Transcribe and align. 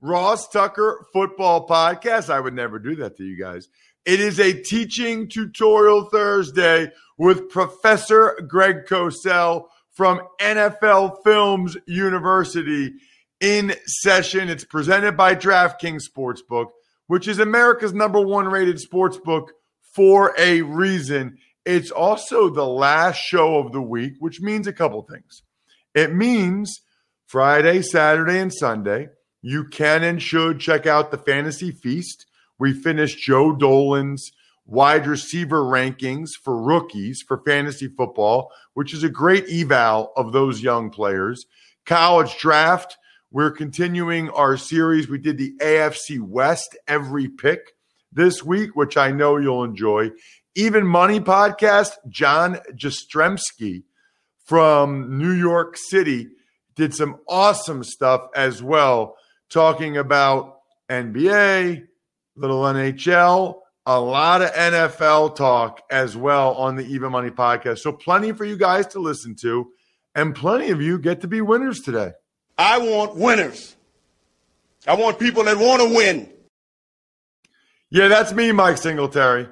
Ross 0.00 0.48
Tucker 0.48 1.04
football 1.12 1.66
podcast. 1.66 2.30
I 2.30 2.40
would 2.40 2.54
never 2.54 2.78
do 2.78 2.96
that 2.96 3.16
to 3.16 3.24
you 3.24 3.38
guys. 3.38 3.68
It 4.04 4.20
is 4.20 4.38
a 4.38 4.52
teaching 4.52 5.28
tutorial 5.28 6.04
Thursday 6.04 6.92
with 7.18 7.48
Professor 7.50 8.38
Greg 8.48 8.86
Cosell 8.86 9.66
from 9.92 10.20
NFL 10.40 11.24
Films 11.24 11.76
University 11.86 12.94
in 13.40 13.74
session. 13.86 14.48
It's 14.48 14.64
presented 14.64 15.16
by 15.16 15.34
DraftKings 15.34 16.02
Sportsbook, 16.08 16.68
which 17.08 17.26
is 17.26 17.38
America's 17.38 17.92
number 17.92 18.20
one 18.20 18.46
rated 18.46 18.76
sportsbook 18.76 19.48
for 19.94 20.34
a 20.38 20.62
reason. 20.62 21.38
It's 21.64 21.90
also 21.90 22.48
the 22.48 22.66
last 22.66 23.16
show 23.16 23.58
of 23.58 23.72
the 23.72 23.82
week, 23.82 24.14
which 24.20 24.40
means 24.40 24.66
a 24.66 24.72
couple 24.72 25.02
things. 25.02 25.42
It 25.94 26.14
means 26.14 26.80
Friday, 27.26 27.82
Saturday, 27.82 28.38
and 28.38 28.54
Sunday, 28.54 29.08
you 29.42 29.64
can 29.64 30.02
and 30.02 30.22
should 30.22 30.60
check 30.60 30.86
out 30.86 31.10
the 31.10 31.18
Fantasy 31.18 31.70
Feast. 31.70 32.26
We 32.58 32.72
finished 32.72 33.18
Joe 33.18 33.54
Dolan's 33.54 34.32
wide 34.66 35.06
receiver 35.06 35.62
rankings 35.62 36.30
for 36.42 36.60
rookies 36.60 37.22
for 37.26 37.42
fantasy 37.44 37.88
football, 37.88 38.52
which 38.74 38.92
is 38.92 39.02
a 39.02 39.08
great 39.08 39.48
eval 39.48 40.12
of 40.16 40.32
those 40.32 40.62
young 40.62 40.90
players. 40.90 41.46
College 41.86 42.38
draft, 42.38 42.98
we're 43.30 43.50
continuing 43.50 44.28
our 44.30 44.56
series. 44.56 45.08
We 45.08 45.18
did 45.18 45.38
the 45.38 45.54
AFC 45.60 46.20
West 46.20 46.76
every 46.86 47.28
pick 47.28 47.72
this 48.12 48.42
week, 48.42 48.74
which 48.74 48.96
I 48.96 49.10
know 49.10 49.36
you'll 49.36 49.64
enjoy. 49.64 50.10
Even 50.54 50.86
Money 50.86 51.20
podcast, 51.20 51.92
John 52.08 52.58
Jastremski 52.74 53.84
from 54.44 55.18
New 55.18 55.32
York 55.32 55.76
City 55.76 56.28
did 56.74 56.94
some 56.94 57.20
awesome 57.28 57.84
stuff 57.84 58.22
as 58.34 58.62
well, 58.62 59.16
talking 59.48 59.96
about 59.96 60.60
NBA, 60.88 61.86
little 62.36 62.62
NHL, 62.62 63.60
a 63.86 64.00
lot 64.00 64.42
of 64.42 64.50
NFL 64.50 65.34
talk 65.36 65.82
as 65.90 66.16
well 66.16 66.54
on 66.54 66.76
the 66.76 66.84
Even 66.86 67.12
Money 67.12 67.30
podcast. 67.30 67.78
So, 67.78 67.92
plenty 67.92 68.32
for 68.32 68.44
you 68.44 68.56
guys 68.56 68.86
to 68.88 68.98
listen 68.98 69.34
to, 69.36 69.70
and 70.14 70.34
plenty 70.34 70.70
of 70.70 70.82
you 70.82 70.98
get 70.98 71.22
to 71.22 71.28
be 71.28 71.40
winners 71.40 71.80
today. 71.80 72.12
I 72.58 72.78
want 72.78 73.16
winners. 73.16 73.76
I 74.86 74.94
want 74.94 75.18
people 75.18 75.44
that 75.44 75.56
want 75.56 75.82
to 75.82 75.94
win. 75.94 76.30
Yeah, 77.90 78.08
that's 78.08 78.32
me, 78.32 78.52
Mike 78.52 78.76
Singletary. 78.76 79.48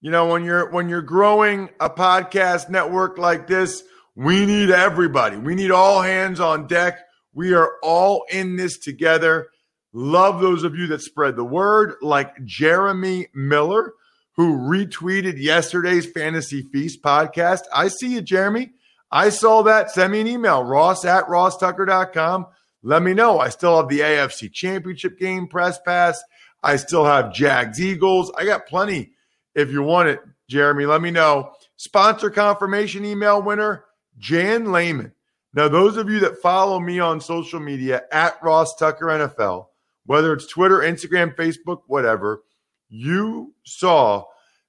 You 0.00 0.10
know, 0.10 0.28
when 0.28 0.44
you're 0.44 0.70
when 0.70 0.88
you're 0.88 1.02
growing 1.02 1.68
a 1.80 1.88
podcast 1.90 2.68
network 2.68 3.18
like 3.18 3.46
this, 3.46 3.82
we 4.14 4.46
need 4.46 4.70
everybody. 4.70 5.36
We 5.36 5.54
need 5.54 5.70
all 5.70 6.02
hands 6.02 6.40
on 6.40 6.66
deck. 6.66 6.98
We 7.34 7.54
are 7.54 7.74
all 7.82 8.24
in 8.30 8.56
this 8.56 8.78
together. 8.78 9.48
Love 9.92 10.40
those 10.40 10.64
of 10.64 10.74
you 10.74 10.86
that 10.88 11.02
spread 11.02 11.36
the 11.36 11.44
word, 11.44 11.94
like 12.00 12.44
Jeremy 12.44 13.28
Miller, 13.34 13.92
who 14.36 14.56
retweeted 14.56 15.34
yesterday's 15.36 16.10
Fantasy 16.10 16.62
Feast 16.62 17.02
podcast. 17.02 17.62
I 17.74 17.88
see 17.88 18.14
you, 18.14 18.22
Jeremy. 18.22 18.72
I 19.10 19.28
saw 19.28 19.62
that. 19.62 19.90
Send 19.90 20.12
me 20.12 20.22
an 20.22 20.26
email, 20.26 20.64
ross 20.64 21.04
at 21.04 21.26
rosstucker.com. 21.26 22.46
Let 22.82 23.02
me 23.02 23.14
know. 23.14 23.38
I 23.38 23.50
still 23.50 23.76
have 23.76 23.88
the 23.88 24.00
AFC 24.00 24.50
Championship 24.52 25.18
game 25.18 25.46
press 25.46 25.78
pass. 25.78 26.22
I 26.62 26.76
still 26.76 27.04
have 27.04 27.34
Jags 27.34 27.80
Eagles. 27.80 28.32
I 28.36 28.44
got 28.44 28.66
plenty. 28.66 29.12
If 29.54 29.70
you 29.70 29.82
want 29.82 30.08
it, 30.08 30.20
Jeremy, 30.48 30.86
let 30.86 31.02
me 31.02 31.10
know. 31.10 31.52
Sponsor 31.76 32.30
confirmation 32.30 33.04
email 33.04 33.42
winner, 33.42 33.84
Jan 34.18 34.72
Lehman. 34.72 35.12
Now, 35.54 35.68
those 35.68 35.96
of 35.96 36.08
you 36.08 36.20
that 36.20 36.38
follow 36.38 36.80
me 36.80 36.98
on 36.98 37.20
social 37.20 37.60
media 37.60 38.02
at 38.10 38.42
Ross 38.42 38.74
Tucker 38.76 39.06
NFL, 39.06 39.66
whether 40.06 40.32
it's 40.32 40.46
Twitter, 40.46 40.78
Instagram, 40.78 41.34
Facebook, 41.34 41.82
whatever, 41.86 42.42
you 42.88 43.54
saw 43.64 44.24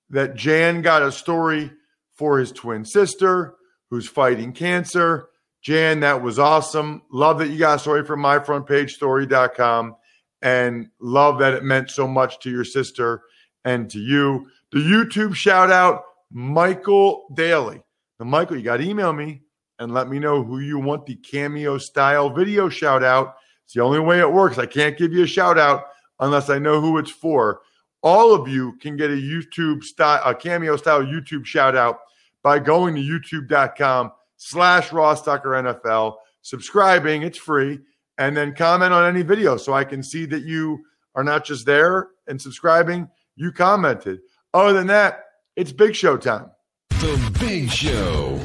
that 0.10 0.36
Jan 0.36 0.82
got 0.82 1.02
a 1.02 1.12
story 1.12 1.72
for 2.16 2.38
his 2.38 2.52
twin 2.52 2.86
sister 2.86 3.56
who's 3.90 4.08
fighting 4.08 4.52
cancer. 4.52 5.30
Jan, 5.62 6.02
that 6.02 6.22
was 6.22 6.38
awesome. 6.38 7.02
Love 7.12 7.40
that 7.40 7.50
you 7.50 7.58
got 7.58 7.78
a 7.78 7.80
story 7.80 8.04
from 8.04 8.22
myfrontpagestory.com 8.22 9.96
and 10.42 10.90
love 11.00 11.40
that 11.40 11.54
it 11.54 11.64
meant 11.64 11.90
so 11.90 12.06
much 12.06 12.40
to 12.40 12.52
your 12.52 12.66
sister 12.66 13.22
and 13.64 13.90
to 13.90 14.00
you. 14.00 14.48
The 14.72 14.80
YouTube 14.80 15.36
shout 15.36 15.72
out, 15.72 16.04
Michael 16.30 17.28
Daly. 17.34 17.82
Now, 18.20 18.26
Michael, 18.26 18.58
you 18.58 18.64
got 18.64 18.78
to 18.78 18.84
email 18.84 19.14
me 19.14 19.44
and 19.80 19.94
let 19.94 20.08
me 20.08 20.20
know 20.20 20.44
who 20.44 20.60
you 20.60 20.80
want 20.80 21.06
the 21.06 21.16
cameo 21.16 21.78
style 21.78 22.30
video 22.30 22.70
shout 22.70 23.04
out. 23.04 23.36
It's 23.66 23.74
the 23.74 23.82
only 23.82 24.00
way 24.00 24.20
it 24.20 24.32
works. 24.32 24.58
I 24.58 24.66
can't 24.66 24.98
give 24.98 25.14
you 25.14 25.24
a 25.24 25.28
shout 25.28 25.58
out 25.58 25.86
unless 26.20 26.50
I 26.50 26.60
know 26.60 26.80
who 26.80 26.98
it's 26.98 27.12
for. 27.12 27.62
All 28.02 28.34
of 28.34 28.48
you 28.48 28.78
can 28.82 28.98
get 28.98 29.10
a 29.10 29.14
YouTube 29.14 29.84
style, 29.84 30.22
a 30.26 30.36
cameo 30.36 30.76
style 30.76 31.04
YouTube 31.04 31.46
shout 31.46 31.76
out 31.76 32.00
by 32.44 32.60
going 32.60 32.96
to 32.96 33.02
youtube.com 33.02 34.12
slash 34.38 34.92
Ross 34.92 35.24
Tucker 35.24 35.50
NFL, 35.50 36.16
subscribing, 36.42 37.24
it's 37.24 37.38
free, 37.38 37.80
and 38.18 38.36
then 38.36 38.54
comment 38.54 38.94
on 38.94 39.06
any 39.06 39.24
video 39.24 39.56
so 39.58 39.74
I 39.74 39.86
can 39.86 40.04
see 40.04 40.26
that 40.26 40.44
you 40.44 40.84
are 41.16 41.24
not 41.24 41.46
just 41.46 41.66
there 41.66 42.10
and 42.28 42.42
subscribing, 42.42 43.08
you 43.36 43.52
commented. 43.52 44.20
Other 44.54 44.74
than 44.74 44.88
that, 44.88 45.26
it's 45.56 45.72
big 45.72 45.96
show 45.96 46.18
time. 46.18 46.52
The 46.90 47.38
Big 47.40 47.70
Show. 47.70 48.40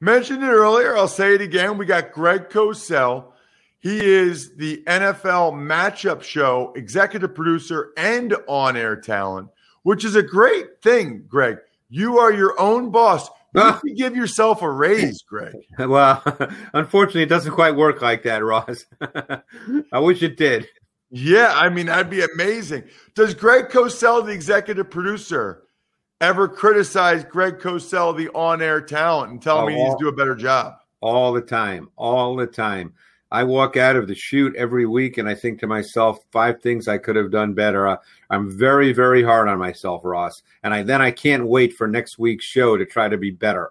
Mentioned 0.00 0.42
it 0.42 0.48
earlier, 0.48 0.96
I'll 0.96 1.08
say 1.08 1.34
it 1.34 1.42
again. 1.42 1.76
We 1.76 1.84
got 1.84 2.12
Greg 2.12 2.48
Cosell. 2.48 3.32
He 3.80 3.98
is 3.98 4.56
the 4.56 4.82
NFL 4.86 5.52
matchup 5.54 6.22
show 6.22 6.72
executive 6.74 7.34
producer 7.34 7.92
and 7.98 8.34
on 8.46 8.76
air 8.76 8.96
talent, 8.96 9.48
which 9.82 10.04
is 10.04 10.16
a 10.16 10.22
great 10.22 10.80
thing, 10.82 11.24
Greg. 11.28 11.58
You 11.90 12.18
are 12.18 12.32
your 12.32 12.58
own 12.58 12.90
boss. 12.90 13.28
You 13.54 13.62
ah. 13.62 13.80
can 13.84 13.94
give 13.94 14.16
yourself 14.16 14.62
a 14.62 14.70
raise, 14.70 15.22
Greg. 15.22 15.54
Well, 15.78 16.22
unfortunately, 16.72 17.22
it 17.22 17.28
doesn't 17.28 17.52
quite 17.52 17.76
work 17.76 18.00
like 18.00 18.22
that, 18.22 18.44
Ross. 18.44 18.86
I 19.92 19.98
wish 19.98 20.22
it 20.22 20.36
did. 20.36 20.66
Yeah, 21.10 21.52
I 21.54 21.68
mean, 21.68 21.86
that'd 21.86 22.08
be 22.08 22.22
amazing. 22.22 22.84
Does 23.14 23.34
Greg 23.34 23.68
Cosell, 23.68 24.24
the 24.24 24.32
executive 24.32 24.90
producer, 24.90 25.64
ever 26.20 26.48
criticize 26.48 27.24
Greg 27.24 27.58
Cosell, 27.58 28.16
the 28.16 28.28
on 28.34 28.62
air 28.62 28.80
talent, 28.80 29.32
and 29.32 29.42
tell 29.42 29.58
Oh, 29.58 29.66
him 29.66 29.74
he 29.74 29.82
needs 29.82 29.94
to 29.96 30.04
do 30.04 30.08
a 30.08 30.12
better 30.12 30.34
job? 30.34 30.74
All 31.00 31.32
the 31.32 31.40
time. 31.40 31.88
All 31.96 32.36
the 32.36 32.46
time. 32.46 32.92
I 33.32 33.44
walk 33.44 33.76
out 33.76 33.94
of 33.94 34.08
the 34.08 34.14
shoot 34.14 34.56
every 34.56 34.86
week 34.86 35.16
and 35.18 35.28
I 35.28 35.34
think 35.36 35.60
to 35.60 35.66
myself, 35.68 36.18
five 36.32 36.60
things 36.60 36.88
I 36.88 36.98
could 36.98 37.14
have 37.14 37.30
done 37.30 37.54
better. 37.54 37.86
Uh, 37.86 37.96
I'm 38.28 38.50
very, 38.50 38.92
very 38.92 39.22
hard 39.22 39.46
on 39.48 39.56
myself, 39.58 40.02
Ross. 40.04 40.42
And 40.64 40.74
I 40.74 40.82
then 40.82 41.00
I 41.00 41.12
can't 41.12 41.46
wait 41.46 41.74
for 41.74 41.86
next 41.86 42.18
week's 42.18 42.44
show 42.44 42.76
to 42.76 42.84
try 42.84 43.08
to 43.08 43.16
be 43.16 43.30
better. 43.30 43.70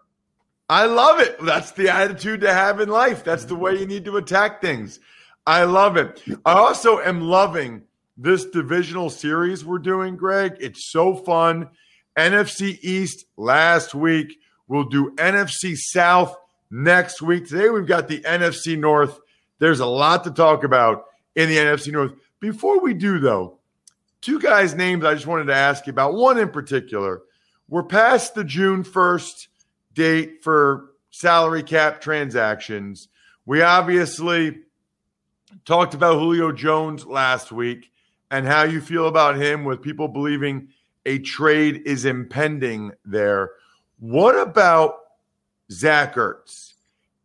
I 0.69 0.85
love 0.85 1.19
it. 1.19 1.35
That's 1.43 1.71
the 1.71 1.89
attitude 1.93 2.41
to 2.41 2.53
have 2.53 2.79
in 2.79 2.87
life. 2.89 3.23
That's 3.23 3.43
the 3.45 3.55
way 3.55 3.77
you 3.77 3.85
need 3.85 4.05
to 4.05 4.17
attack 4.17 4.61
things. 4.61 4.99
I 5.45 5.63
love 5.65 5.97
it. 5.97 6.23
I 6.45 6.53
also 6.53 6.99
am 6.99 7.21
loving 7.21 7.81
this 8.15 8.45
divisional 8.45 9.09
series 9.09 9.65
we're 9.65 9.79
doing, 9.79 10.15
Greg. 10.15 10.55
It's 10.61 10.85
so 10.85 11.15
fun. 11.15 11.69
NFC 12.17 12.77
East 12.81 13.25
last 13.37 13.95
week. 13.95 14.39
We'll 14.67 14.85
do 14.85 15.11
NFC 15.15 15.75
South 15.75 16.35
next 16.69 17.21
week. 17.21 17.47
Today 17.47 17.69
we've 17.69 17.87
got 17.87 18.07
the 18.07 18.21
NFC 18.21 18.77
North. 18.77 19.19
There's 19.59 19.79
a 19.79 19.85
lot 19.85 20.23
to 20.23 20.31
talk 20.31 20.63
about 20.63 21.05
in 21.35 21.49
the 21.49 21.57
NFC 21.57 21.91
North. 21.91 22.13
Before 22.39 22.79
we 22.79 22.93
do, 22.93 23.19
though, 23.19 23.59
two 24.21 24.39
guys' 24.39 24.75
names 24.75 25.03
I 25.03 25.13
just 25.13 25.27
wanted 25.27 25.45
to 25.45 25.55
ask 25.55 25.87
you 25.87 25.91
about. 25.91 26.13
One 26.13 26.37
in 26.37 26.49
particular. 26.49 27.21
We're 27.67 27.83
past 27.83 28.33
the 28.35 28.43
June 28.43 28.83
1st 28.83 29.47
date 29.93 30.43
for 30.43 30.91
salary 31.11 31.63
cap 31.63 32.01
transactions. 32.01 33.07
We 33.45 33.61
obviously 33.61 34.59
talked 35.65 35.93
about 35.93 36.19
Julio 36.19 36.51
Jones 36.51 37.05
last 37.05 37.51
week 37.51 37.91
and 38.31 38.45
how 38.45 38.63
you 38.63 38.81
feel 38.81 39.07
about 39.07 39.35
him 39.35 39.65
with 39.65 39.81
people 39.81 40.07
believing 40.07 40.69
a 41.05 41.19
trade 41.19 41.83
is 41.85 42.05
impending 42.05 42.93
there. 43.05 43.51
What 43.99 44.37
about 44.37 44.95
Zach 45.71 46.15
Ertz? 46.15 46.73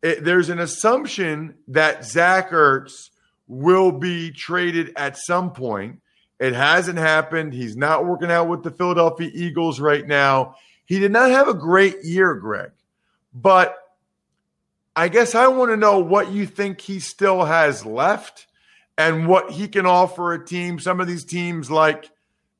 It, 0.02 0.24
there's 0.24 0.48
an 0.48 0.58
assumption 0.58 1.54
that 1.68 2.04
Zach 2.04 2.50
Ertz 2.50 3.10
will 3.46 3.92
be 3.92 4.30
traded 4.30 4.92
at 4.96 5.16
some 5.16 5.52
point. 5.52 6.00
It 6.40 6.54
hasn't 6.54 6.98
happened. 6.98 7.52
He's 7.52 7.76
not 7.76 8.04
working 8.04 8.30
out 8.30 8.48
with 8.48 8.62
the 8.62 8.70
Philadelphia 8.70 9.30
Eagles 9.32 9.80
right 9.80 10.06
now. 10.06 10.56
He 10.84 10.98
did 10.98 11.12
not 11.12 11.30
have 11.30 11.48
a 11.48 11.54
great 11.54 12.04
year, 12.04 12.34
Greg, 12.34 12.72
but 13.32 13.76
I 14.96 15.08
guess 15.08 15.34
I 15.34 15.48
want 15.48 15.70
to 15.70 15.76
know 15.76 15.98
what 15.98 16.30
you 16.30 16.46
think 16.46 16.80
he 16.80 17.00
still 17.00 17.44
has 17.44 17.86
left 17.86 18.46
and 18.98 19.26
what 19.26 19.50
he 19.50 19.68
can 19.68 19.86
offer 19.86 20.32
a 20.32 20.44
team. 20.44 20.78
Some 20.78 21.00
of 21.00 21.06
these 21.06 21.24
teams, 21.24 21.70
like, 21.70 22.10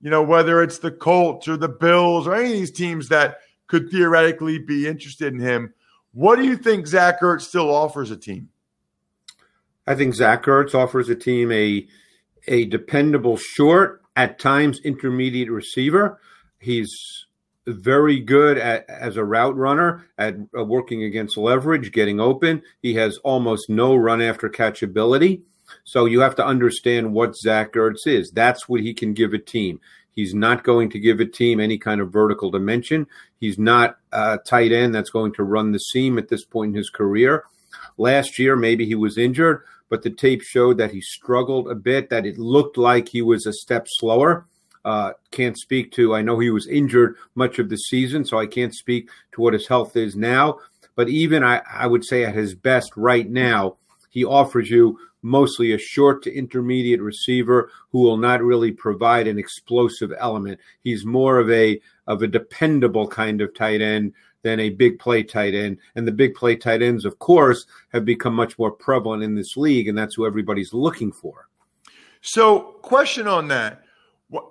you 0.05 0.11
know, 0.11 0.23
whether 0.23 0.62
it's 0.62 0.81
the 0.81 0.91
Colts 0.91 1.49
or 1.49 1.56
the 1.56 1.67
Bills 1.67 2.27
or 2.27 2.35
any 2.35 2.45
of 2.45 2.53
these 2.53 2.71
teams 2.71 3.09
that 3.09 3.39
could 3.69 3.91
theoretically 3.91 4.59
be 4.59 4.87
interested 4.87 5.33
in 5.33 5.41
him. 5.41 5.73
What 6.12 6.37
do 6.37 6.45
you 6.45 6.59
think 6.59 6.87
Zach 6.87 7.23
Ertz 7.23 7.41
still 7.41 7.75
offers 7.75 8.11
a 8.11 8.17
team? 8.17 8.51
I 9.87 9.95
think 9.95 10.15
Zach 10.15 10.45
Ertz 10.45 10.75
offers 10.75 11.09
a 11.09 11.15
team 11.15 11.51
a 11.51 11.89
a 12.47 12.67
dependable 12.67 13.39
short, 13.39 14.03
at 14.15 14.39
times 14.39 14.79
intermediate 14.85 15.51
receiver. 15.51 16.21
He's 16.59 16.93
very 17.67 18.21
good 18.21 18.59
at 18.59 18.89
as 18.91 19.17
a 19.17 19.25
route 19.25 19.57
runner 19.57 20.07
at 20.19 20.37
uh, 20.57 20.65
working 20.65 21.03
against 21.03 21.39
leverage, 21.39 21.93
getting 21.93 22.21
open. 22.21 22.62
He 22.83 22.93
has 22.95 23.17
almost 23.25 23.71
no 23.71 23.97
run 23.97 24.21
after 24.21 24.50
catch 24.50 24.83
ability. 24.83 25.45
So 25.84 26.06
you 26.06 26.20
have 26.20 26.37
to 26.37 26.46
understand 26.46 27.12
what 27.12 27.37
Zach 27.37 27.72
Ertz 27.72 28.06
is. 28.06 28.31
That's 28.31 28.69
what 28.69 28.81
he 28.81 28.94
can 28.94 29.14
give 29.14 29.32
a 29.32 29.38
team. 29.38 29.81
He's 30.11 30.34
not 30.34 30.62
going 30.62 30.90
to 30.90 31.00
give 31.00 31.19
a 31.20 31.26
team 31.26 31.58
any 31.58 31.76
kind 31.76 32.00
of 32.00 32.12
vertical 32.12 32.50
dimension. 32.50 33.06
He's 33.40 33.58
not 33.58 33.96
a 34.12 34.38
tight 34.38 34.72
end 34.72 34.94
that's 34.94 35.11
going 35.11 35.32
to 35.34 35.43
run 35.43 35.72
the 35.72 35.78
seam 35.78 36.19
at 36.19 36.28
this 36.28 36.44
point 36.44 36.70
in 36.70 36.76
his 36.76 36.90
career. 36.90 37.44
Last 37.99 38.38
year, 38.38 38.55
maybe 38.55 38.87
he 38.87 38.94
was 38.94 39.19
injured, 39.19 39.62
but 39.88 40.02
the 40.02 40.11
tape 40.11 40.43
showed 40.43 40.78
that 40.78 40.93
he 40.93 41.00
struggled 41.00 41.69
a 41.69 41.75
bit, 41.75 42.11
that 42.11 42.26
it 42.26 42.38
looked 42.38 42.78
like 42.78 43.08
he 43.08 43.22
was 43.22 43.46
a 43.46 43.52
step 43.52 43.87
slower. 43.88 44.46
Uh, 44.84 45.12
can't 45.31 45.58
speak 45.58 45.90
to, 45.93 46.14
I 46.14 46.22
know 46.22 46.38
he 46.38 46.50
was 46.50 46.69
injured 46.69 47.16
much 47.34 47.58
of 47.58 47.69
the 47.69 47.76
season, 47.76 48.25
so 48.25 48.38
I 48.38 48.46
can't 48.46 48.75
speak 48.75 49.08
to 49.32 49.40
what 49.40 49.55
his 49.55 49.66
health 49.66 49.96
is 49.96 50.14
now. 50.14 50.58
But 50.94 51.08
even 51.08 51.43
I, 51.43 51.62
I 51.69 51.87
would 51.87 52.05
say 52.05 52.25
at 52.25 52.34
his 52.34 52.55
best 52.55 52.93
right 52.96 53.28
now, 53.28 53.76
he 54.14 54.25
offers 54.25 54.70
you 54.70 54.99
mostly 55.20 55.72
a 55.72 55.78
short 55.78 56.22
to 56.22 56.32
intermediate 56.32 57.02
receiver 57.02 57.70
who 57.90 58.00
will 58.00 58.16
not 58.16 58.43
really 58.43 58.72
provide 58.72 59.26
an 59.26 59.38
explosive 59.38 60.12
element. 60.19 60.58
He's 60.82 61.05
more 61.05 61.38
of 61.38 61.50
a 61.50 61.81
of 62.06 62.22
a 62.22 62.28
dependable 62.28 63.08
kind 63.08 63.43
of 63.43 63.55
tight 63.55 63.82
end 63.82 64.14
than 64.43 64.61
a 64.61 64.70
big 64.70 64.99
play 64.99 65.22
tight 65.22 65.55
end. 65.55 65.78
And 65.94 66.06
the 66.06 66.12
big 66.12 66.34
play 66.34 66.56
tight 66.56 66.81
ends, 66.82 67.05
of 67.05 67.19
course, 67.19 67.66
have 67.93 68.05
become 68.05 68.34
much 68.34 68.58
more 68.58 68.70
prevalent 68.70 69.22
in 69.22 69.34
this 69.34 69.56
league, 69.56 69.88
and 69.88 69.96
that's 69.96 70.14
who 70.14 70.26
everybody's 70.26 70.72
looking 70.72 71.12
for. 71.12 71.49
So, 72.20 72.76
question 72.82 73.26
on 73.26 73.49
that 73.49 73.84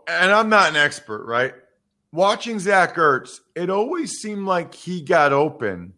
and 0.08 0.32
I'm 0.32 0.50
not 0.50 0.70
an 0.70 0.76
expert, 0.76 1.26
right? 1.26 1.54
Watching 2.12 2.60
Zach 2.60 2.96
Ertz, 2.96 3.40
it 3.56 3.70
always 3.70 4.12
seemed 4.14 4.46
like 4.46 4.74
he 4.74 5.02
got 5.02 5.34
open. 5.34 5.94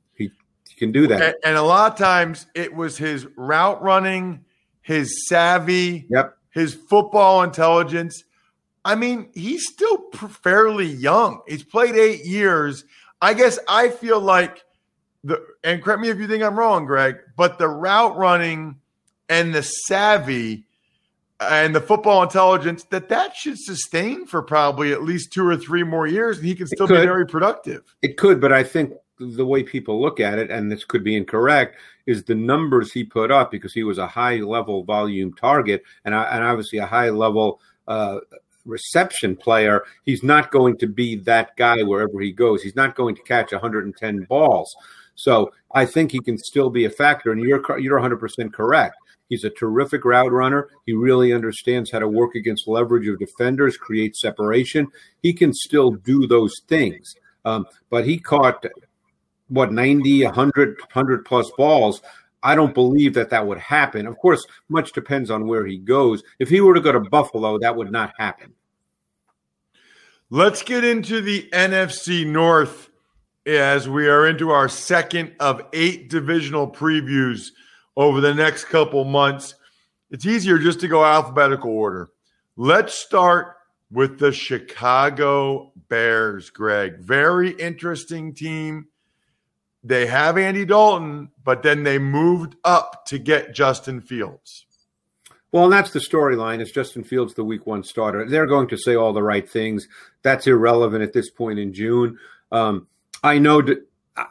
He 0.75 0.79
can 0.79 0.91
do 0.91 1.07
that. 1.07 1.21
And, 1.21 1.35
and, 1.45 1.57
a 1.57 1.61
lot 1.61 1.93
of 1.93 1.97
times 1.97 2.47
it 2.53 2.75
was 2.75 2.97
his 2.97 3.25
route 3.37 3.81
running, 3.81 4.43
his 4.81 5.27
savvy, 5.27 6.05
yep. 6.09 6.37
his 6.51 6.73
football 6.73 7.43
intelligence. 7.43 8.23
I 8.83 8.95
mean, 8.95 9.29
he's 9.33 9.65
still 9.67 10.11
fairly 10.11 10.87
young. 10.87 11.41
He's 11.47 11.63
played 11.63 11.95
eight 11.95 12.25
years. 12.25 12.83
I 13.21 13.33
guess 13.33 13.57
I 13.69 13.89
feel 13.89 14.19
like 14.19 14.63
the, 15.23 15.43
and 15.63 15.81
correct 15.81 16.01
me 16.01 16.09
if 16.09 16.19
you 16.19 16.27
think 16.27 16.43
I'm 16.43 16.59
wrong, 16.59 16.85
Greg, 16.85 17.17
but 17.37 17.57
the 17.57 17.69
route 17.69 18.17
running 18.17 18.75
and 19.29 19.55
the 19.55 19.63
savvy 19.63 20.65
and 21.39 21.73
the 21.73 21.81
football 21.81 22.21
intelligence 22.21 22.83
that 22.91 23.09
that 23.09 23.35
should 23.35 23.57
sustain 23.57 24.25
for 24.25 24.41
probably 24.41 24.91
at 24.91 25.03
least 25.03 25.31
two 25.31 25.47
or 25.47 25.55
three 25.55 25.83
more 25.83 26.05
years, 26.05 26.37
and 26.37 26.45
he 26.45 26.53
can 26.53 26.67
still 26.67 26.87
be 26.87 26.95
very 26.95 27.25
productive. 27.25 27.95
It 28.01 28.17
could, 28.17 28.41
but 28.41 28.51
I 28.51 28.63
think 28.63 28.93
the 29.19 29.45
way 29.45 29.63
people 29.63 30.01
look 30.01 30.19
at 30.19 30.39
it, 30.39 30.51
and 30.51 30.71
this 30.71 30.83
could 30.83 31.03
be 31.03 31.15
incorrect, 31.15 31.77
is 32.05 32.23
the 32.23 32.35
numbers 32.35 32.91
he 32.91 33.03
put 33.03 33.31
up 33.31 33.51
because 33.51 33.73
he 33.73 33.83
was 33.83 33.97
a 33.97 34.07
high 34.07 34.37
level 34.37 34.83
volume 34.83 35.33
target 35.33 35.83
and, 36.03 36.13
and 36.13 36.43
obviously 36.43 36.79
a 36.79 36.85
high 36.85 37.09
level 37.09 37.59
uh, 37.87 38.19
reception 38.65 39.35
player. 39.35 39.83
He's 40.03 40.23
not 40.23 40.51
going 40.51 40.77
to 40.77 40.87
be 40.87 41.15
that 41.17 41.55
guy 41.55 41.81
wherever 41.83 42.19
he 42.19 42.31
goes. 42.31 42.61
He's 42.61 42.75
not 42.75 42.95
going 42.95 43.15
to 43.15 43.23
catch 43.23 43.51
110 43.51 44.23
balls. 44.23 44.75
So 45.15 45.51
I 45.73 45.85
think 45.85 46.11
he 46.11 46.19
can 46.19 46.37
still 46.37 46.69
be 46.69 46.85
a 46.85 46.89
factor, 46.89 47.31
and 47.31 47.41
you're 47.41 47.79
you're 47.79 47.95
100 47.95 48.17
percent 48.17 48.53
correct. 48.53 48.97
He's 49.29 49.43
a 49.43 49.49
terrific 49.49 50.05
route 50.05 50.31
runner. 50.31 50.69
He 50.85 50.93
really 50.93 51.33
understands 51.33 51.89
how 51.89 51.99
to 51.99 52.07
work 52.07 52.35
against 52.35 52.67
leverage 52.67 53.07
of 53.07 53.17
defenders, 53.17 53.75
create 53.77 54.15
separation. 54.15 54.87
He 55.23 55.33
can 55.33 55.51
still 55.53 55.91
do 55.91 56.27
those 56.27 56.53
things. 56.67 57.15
Um, 57.43 57.65
but 57.89 58.05
he 58.05 58.19
caught 58.19 58.65
what 59.47 59.71
90, 59.71 60.25
100, 60.25 60.79
100 60.79 61.25
plus 61.25 61.51
balls. 61.57 62.01
I 62.43 62.55
don't 62.55 62.73
believe 62.73 63.13
that 63.15 63.31
that 63.31 63.47
would 63.47 63.57
happen. 63.57 64.05
Of 64.05 64.17
course, 64.17 64.45
much 64.69 64.91
depends 64.91 65.31
on 65.31 65.47
where 65.47 65.65
he 65.65 65.77
goes. 65.77 66.23
If 66.39 66.49
he 66.49 66.61
were 66.61 66.75
to 66.75 66.81
go 66.81 66.91
to 66.91 66.99
Buffalo, 66.99 67.57
that 67.59 67.75
would 67.75 67.91
not 67.91 68.13
happen. 68.17 68.53
Let's 70.29 70.61
get 70.61 70.83
into 70.83 71.21
the 71.21 71.49
NFC 71.53 72.25
North 72.25 72.89
as 73.45 73.87
we 73.87 74.07
are 74.07 74.27
into 74.27 74.49
our 74.49 74.67
second 74.67 75.35
of 75.39 75.61
eight 75.73 76.09
divisional 76.09 76.69
previews 76.69 77.49
over 77.95 78.21
the 78.21 78.33
next 78.33 78.65
couple 78.65 79.03
months. 79.05 79.55
It's 80.11 80.25
easier 80.25 80.57
just 80.57 80.79
to 80.81 80.87
go 80.87 81.05
alphabetical 81.05 81.71
order. 81.71 82.09
Let's 82.57 82.93
start 82.93 83.55
with 83.91 84.17
the 84.19 84.31
Chicago 84.31 85.71
Bears, 85.89 86.49
Greg. 86.49 86.99
Very 86.99 87.51
interesting 87.51 88.33
team. 88.33 88.87
They 89.85 90.07
have 90.07 90.35
Andy 90.39 90.65
Dalton, 90.65 91.29
but 91.43 91.61
then 91.61 91.83
they 91.83 91.99
moved 91.99 92.55
up 92.63 93.05
to 93.05 93.19
get 93.19 93.53
Justin 93.53 94.01
Fields. 94.01 94.65
Well, 95.51 95.65
and 95.65 95.73
that's 95.73 95.91
the 95.91 95.99
storyline. 95.99 96.59
Is 96.59 96.71
Justin 96.71 97.03
Fields 97.03 97.35
the 97.35 97.43
Week 97.43 97.67
One 97.67 97.83
starter? 97.83 98.27
They're 98.27 98.47
going 98.47 98.67
to 98.69 98.77
say 98.77 98.95
all 98.95 99.13
the 99.13 99.21
right 99.21 99.47
things. 99.47 99.87
That's 100.23 100.47
irrelevant 100.47 101.03
at 101.03 101.13
this 101.13 101.29
point 101.29 101.59
in 101.59 101.71
June. 101.71 102.17
Um, 102.51 102.87
I 103.23 103.37
know 103.37 103.61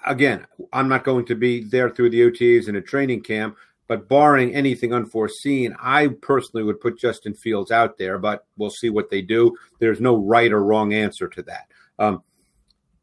again, 0.04 0.44
I'm 0.73 0.88
not 0.88 1.04
going 1.04 1.25
to 1.26 1.37
be 1.37 1.62
there 1.62 1.88
through 1.88 2.11
the 2.11 2.23
OTAs 2.23 2.68
in 2.68 2.75
a 2.75 2.82
training 2.82 3.23
camp, 3.23 3.56
but 3.87 4.08
barring 4.08 4.56
anything 4.56 4.92
unforeseen, 4.92 5.76
I 5.80 6.08
personally 6.08 6.64
would 6.64 6.80
put 6.80 6.99
Justin 6.99 7.34
Fields 7.34 7.70
out 7.70 7.96
there, 7.96 8.18
but 8.18 8.44
we'll 8.56 8.70
see 8.70 8.90
what 8.90 9.08
they 9.08 9.23
do. 9.23 9.56
There's 9.78 10.00
no 10.00 10.16
right 10.16 10.52
or 10.52 10.64
wrong 10.64 10.94
answer 10.94 11.28
to 11.28 11.42
that. 11.42 11.68
Um, 12.00 12.25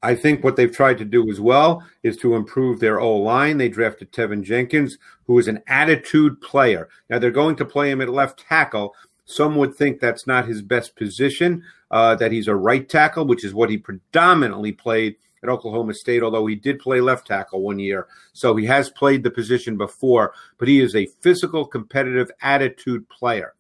I 0.03 0.15
think 0.15 0.43
what 0.43 0.55
they've 0.55 0.71
tried 0.71 0.97
to 0.97 1.05
do 1.05 1.29
as 1.29 1.39
well 1.39 1.83
is 2.01 2.17
to 2.17 2.35
improve 2.35 2.79
their 2.79 2.99
O 2.99 3.17
line. 3.17 3.57
They 3.57 3.69
drafted 3.69 4.11
Teven 4.11 4.43
Jenkins, 4.43 4.97
who 5.25 5.37
is 5.37 5.47
an 5.47 5.61
attitude 5.67 6.41
player. 6.41 6.89
Now 7.09 7.19
they're 7.19 7.31
going 7.31 7.55
to 7.57 7.65
play 7.65 7.91
him 7.91 8.01
at 8.01 8.09
left 8.09 8.39
tackle. 8.47 8.95
Some 9.25 9.55
would 9.57 9.75
think 9.75 9.99
that's 9.99 10.25
not 10.25 10.47
his 10.47 10.61
best 10.61 10.95
position, 10.95 11.63
uh, 11.91 12.15
that 12.15 12.31
he's 12.31 12.47
a 12.47 12.55
right 12.55 12.87
tackle, 12.87 13.25
which 13.25 13.45
is 13.45 13.53
what 13.53 13.69
he 13.69 13.77
predominantly 13.77 14.71
played 14.71 15.15
at 15.43 15.49
Oklahoma 15.49 15.93
State, 15.93 16.23
although 16.23 16.45
he 16.45 16.55
did 16.55 16.79
play 16.79 16.99
left 16.99 17.27
tackle 17.27 17.61
one 17.61 17.79
year. 17.79 18.07
So 18.33 18.55
he 18.55 18.65
has 18.65 18.89
played 18.89 19.23
the 19.23 19.31
position 19.31 19.77
before, 19.77 20.33
but 20.57 20.67
he 20.67 20.81
is 20.81 20.95
a 20.95 21.07
physical, 21.21 21.65
competitive 21.65 22.31
attitude 22.41 23.07
player. 23.09 23.53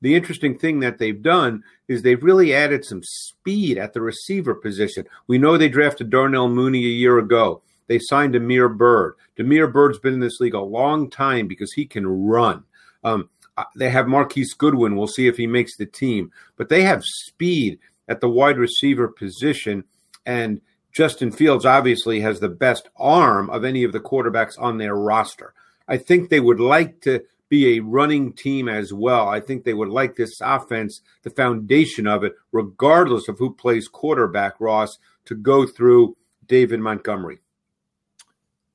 The 0.00 0.14
interesting 0.14 0.56
thing 0.56 0.80
that 0.80 0.98
they've 0.98 1.20
done 1.20 1.64
is 1.88 2.02
they've 2.02 2.22
really 2.22 2.54
added 2.54 2.84
some 2.84 3.00
speed 3.02 3.78
at 3.78 3.92
the 3.92 4.00
receiver 4.00 4.54
position. 4.54 5.06
We 5.26 5.38
know 5.38 5.56
they 5.56 5.68
drafted 5.68 6.10
Darnell 6.10 6.48
Mooney 6.48 6.84
a 6.84 6.88
year 6.88 7.18
ago. 7.18 7.62
they 7.88 7.98
signed 7.98 8.34
Damiere 8.34 8.68
Byrd. 8.68 9.14
Damiere 9.36 9.66
Byrd's 9.66 9.98
been 9.98 10.14
in 10.14 10.20
this 10.20 10.40
league 10.40 10.54
a 10.54 10.60
long 10.60 11.08
time 11.10 11.48
because 11.48 11.72
he 11.72 11.86
can 11.86 12.06
run. 12.06 12.64
Um, 13.02 13.30
uh, 13.56 13.64
they 13.74 13.90
have 13.90 14.06
Marquise 14.06 14.54
Goodwin. 14.54 14.94
We'll 14.94 15.08
see 15.08 15.26
if 15.26 15.36
he 15.36 15.46
makes 15.46 15.76
the 15.76 15.86
team. 15.86 16.30
But 16.56 16.68
they 16.68 16.82
have 16.82 17.02
speed 17.02 17.78
at 18.06 18.20
the 18.20 18.28
wide 18.28 18.58
receiver 18.58 19.08
position. 19.08 19.84
And 20.26 20.60
Justin 20.92 21.32
Fields 21.32 21.64
obviously 21.64 22.20
has 22.20 22.40
the 22.40 22.48
best 22.48 22.88
arm 22.96 23.50
of 23.50 23.64
any 23.64 23.84
of 23.84 23.92
the 23.92 24.00
quarterbacks 24.00 24.54
on 24.58 24.78
their 24.78 24.94
roster. 24.94 25.54
I 25.88 25.96
think 25.96 26.28
they 26.28 26.40
would 26.40 26.60
like 26.60 27.00
to 27.02 27.24
be 27.48 27.76
a 27.76 27.80
running 27.80 28.32
team 28.32 28.68
as 28.68 28.92
well. 28.92 29.28
I 29.28 29.40
think 29.40 29.64
they 29.64 29.74
would 29.74 29.88
like 29.88 30.16
this 30.16 30.40
offense, 30.40 31.00
the 31.22 31.30
foundation 31.30 32.06
of 32.06 32.24
it, 32.24 32.34
regardless 32.52 33.28
of 33.28 33.38
who 33.38 33.54
plays 33.54 33.88
quarterback, 33.88 34.60
Ross, 34.60 34.98
to 35.26 35.34
go 35.34 35.66
through 35.66 36.16
David 36.46 36.80
Montgomery. 36.80 37.38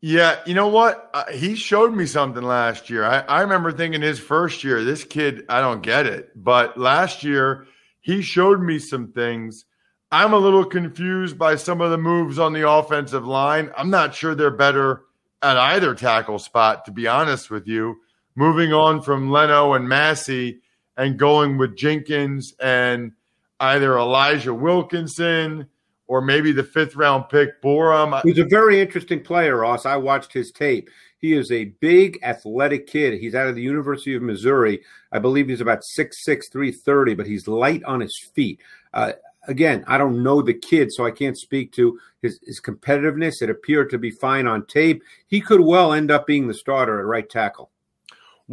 Yeah, 0.05 0.39
you 0.45 0.53
know 0.53 0.67
what? 0.67 1.09
Uh, 1.13 1.31
he 1.31 1.55
showed 1.55 1.95
me 1.95 2.05
something 2.05 2.43
last 2.43 2.89
year. 2.89 3.05
I, 3.05 3.19
I 3.19 3.41
remember 3.41 3.71
thinking 3.71 4.01
his 4.01 4.19
first 4.19 4.63
year, 4.63 4.83
this 4.83 5.05
kid, 5.05 5.45
I 5.47 5.61
don't 5.61 5.81
get 5.81 6.05
it. 6.05 6.31
But 6.35 6.77
last 6.77 7.23
year, 7.23 7.67
he 8.01 8.21
showed 8.21 8.61
me 8.61 8.79
some 8.79 9.13
things. 9.13 9.63
I'm 10.11 10.33
a 10.33 10.37
little 10.37 10.65
confused 10.65 11.37
by 11.37 11.55
some 11.55 11.79
of 11.79 11.89
the 11.89 11.97
moves 11.97 12.37
on 12.37 12.51
the 12.51 12.69
offensive 12.69 13.25
line. 13.25 13.71
I'm 13.77 13.89
not 13.89 14.13
sure 14.13 14.35
they're 14.35 14.51
better 14.51 15.03
at 15.41 15.57
either 15.57 15.95
tackle 15.95 16.37
spot, 16.37 16.85
to 16.85 16.91
be 16.91 17.07
honest 17.07 17.49
with 17.49 17.67
you. 17.67 18.01
Moving 18.35 18.73
on 18.73 19.01
from 19.01 19.29
Leno 19.29 19.73
and 19.73 19.87
Massey 19.87 20.61
and 20.97 21.17
going 21.17 21.57
with 21.57 21.75
Jenkins 21.75 22.53
and 22.59 23.11
either 23.59 23.97
Elijah 23.97 24.53
Wilkinson 24.53 25.67
or 26.07 26.21
maybe 26.21 26.51
the 26.51 26.63
fifth 26.63 26.95
round 26.95 27.29
pick 27.29 27.61
Borom. 27.61 28.21
He's 28.23 28.39
a 28.39 28.45
very 28.45 28.79
interesting 28.79 29.21
player, 29.21 29.57
Ross. 29.57 29.85
I 29.85 29.97
watched 29.97 30.33
his 30.33 30.51
tape. 30.51 30.89
He 31.17 31.33
is 31.33 31.51
a 31.51 31.65
big, 31.79 32.19
athletic 32.21 32.87
kid. 32.87 33.19
He's 33.19 33.35
out 33.35 33.47
of 33.47 33.55
the 33.55 33.61
University 33.61 34.13
of 34.13 34.21
Missouri. 34.21 34.81
I 35.11 35.19
believe 35.19 35.47
he's 35.47 35.61
about 35.61 35.81
6'6, 35.97 36.11
330, 36.51 37.15
but 37.15 37.25
he's 37.25 37.47
light 37.47 37.83
on 37.85 38.01
his 38.01 38.13
feet. 38.35 38.59
Uh, 38.93 39.13
again, 39.47 39.85
I 39.87 39.97
don't 39.97 40.21
know 40.21 40.41
the 40.41 40.53
kid, 40.53 40.91
so 40.91 41.05
I 41.05 41.11
can't 41.11 41.37
speak 41.37 41.71
to 41.73 41.97
his, 42.21 42.39
his 42.43 42.59
competitiveness. 42.59 43.41
It 43.41 43.49
appeared 43.49 43.89
to 43.91 43.97
be 43.97 44.11
fine 44.11 44.47
on 44.47 44.65
tape. 44.65 45.01
He 45.27 45.39
could 45.39 45.61
well 45.61 45.93
end 45.93 46.11
up 46.11 46.27
being 46.27 46.47
the 46.47 46.53
starter 46.53 46.99
at 46.99 47.05
right 47.05 47.29
tackle. 47.29 47.71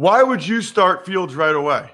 Why 0.01 0.23
would 0.23 0.47
you 0.47 0.63
start 0.63 1.05
Fields 1.05 1.35
right 1.35 1.53
away? 1.53 1.91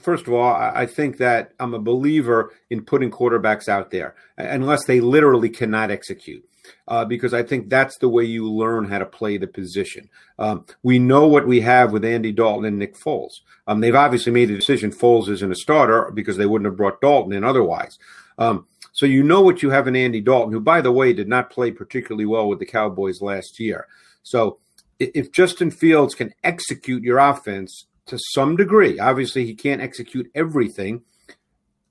First 0.00 0.26
of 0.26 0.32
all, 0.32 0.52
I 0.52 0.86
think 0.86 1.18
that 1.18 1.52
I'm 1.60 1.72
a 1.72 1.78
believer 1.78 2.52
in 2.70 2.84
putting 2.84 3.12
quarterbacks 3.12 3.68
out 3.68 3.92
there 3.92 4.16
unless 4.36 4.86
they 4.86 4.98
literally 4.98 5.48
cannot 5.48 5.92
execute. 5.92 6.44
Uh, 6.88 7.04
because 7.04 7.32
I 7.32 7.44
think 7.44 7.68
that's 7.68 7.96
the 7.98 8.08
way 8.08 8.24
you 8.24 8.50
learn 8.50 8.88
how 8.88 8.98
to 8.98 9.06
play 9.06 9.36
the 9.36 9.46
position. 9.46 10.10
Um, 10.36 10.66
we 10.82 10.98
know 10.98 11.28
what 11.28 11.46
we 11.46 11.60
have 11.60 11.92
with 11.92 12.04
Andy 12.04 12.32
Dalton 12.32 12.64
and 12.64 12.78
Nick 12.78 12.96
Foles. 12.96 13.42
Um, 13.68 13.80
they've 13.80 13.94
obviously 13.94 14.32
made 14.32 14.50
a 14.50 14.56
decision 14.56 14.90
Foles 14.90 15.28
isn't 15.28 15.52
a 15.52 15.54
starter 15.54 16.10
because 16.12 16.36
they 16.36 16.46
wouldn't 16.46 16.66
have 16.66 16.76
brought 16.76 17.00
Dalton 17.00 17.32
in 17.32 17.44
otherwise. 17.44 18.00
Um, 18.36 18.66
so 18.90 19.06
you 19.06 19.22
know 19.22 19.42
what 19.42 19.62
you 19.62 19.70
have 19.70 19.86
in 19.86 19.94
Andy 19.94 20.20
Dalton, 20.20 20.52
who, 20.52 20.60
by 20.60 20.80
the 20.80 20.90
way, 20.90 21.12
did 21.12 21.28
not 21.28 21.50
play 21.50 21.70
particularly 21.70 22.26
well 22.26 22.48
with 22.48 22.58
the 22.58 22.66
Cowboys 22.66 23.22
last 23.22 23.60
year. 23.60 23.86
So 24.24 24.58
if 25.14 25.32
Justin 25.32 25.70
Fields 25.70 26.14
can 26.14 26.32
execute 26.42 27.02
your 27.02 27.18
offense 27.18 27.86
to 28.06 28.18
some 28.34 28.56
degree. 28.56 28.98
Obviously, 28.98 29.46
he 29.46 29.54
can't 29.54 29.80
execute 29.80 30.30
everything. 30.34 31.02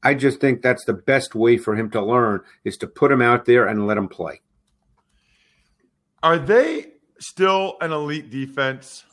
I 0.03 0.13
just 0.13 0.39
think 0.39 0.61
that's 0.61 0.85
the 0.85 0.93
best 0.93 1.35
way 1.35 1.57
for 1.57 1.75
him 1.75 1.89
to 1.91 2.01
learn 2.01 2.41
is 2.63 2.77
to 2.77 2.87
put 2.87 3.11
him 3.11 3.21
out 3.21 3.45
there 3.45 3.67
and 3.67 3.87
let 3.87 3.97
him 3.97 4.07
play. 4.07 4.41
Are 6.23 6.39
they 6.39 6.87
still 7.19 7.77
an 7.81 7.91
elite 7.91 8.29
defense? 8.29 9.03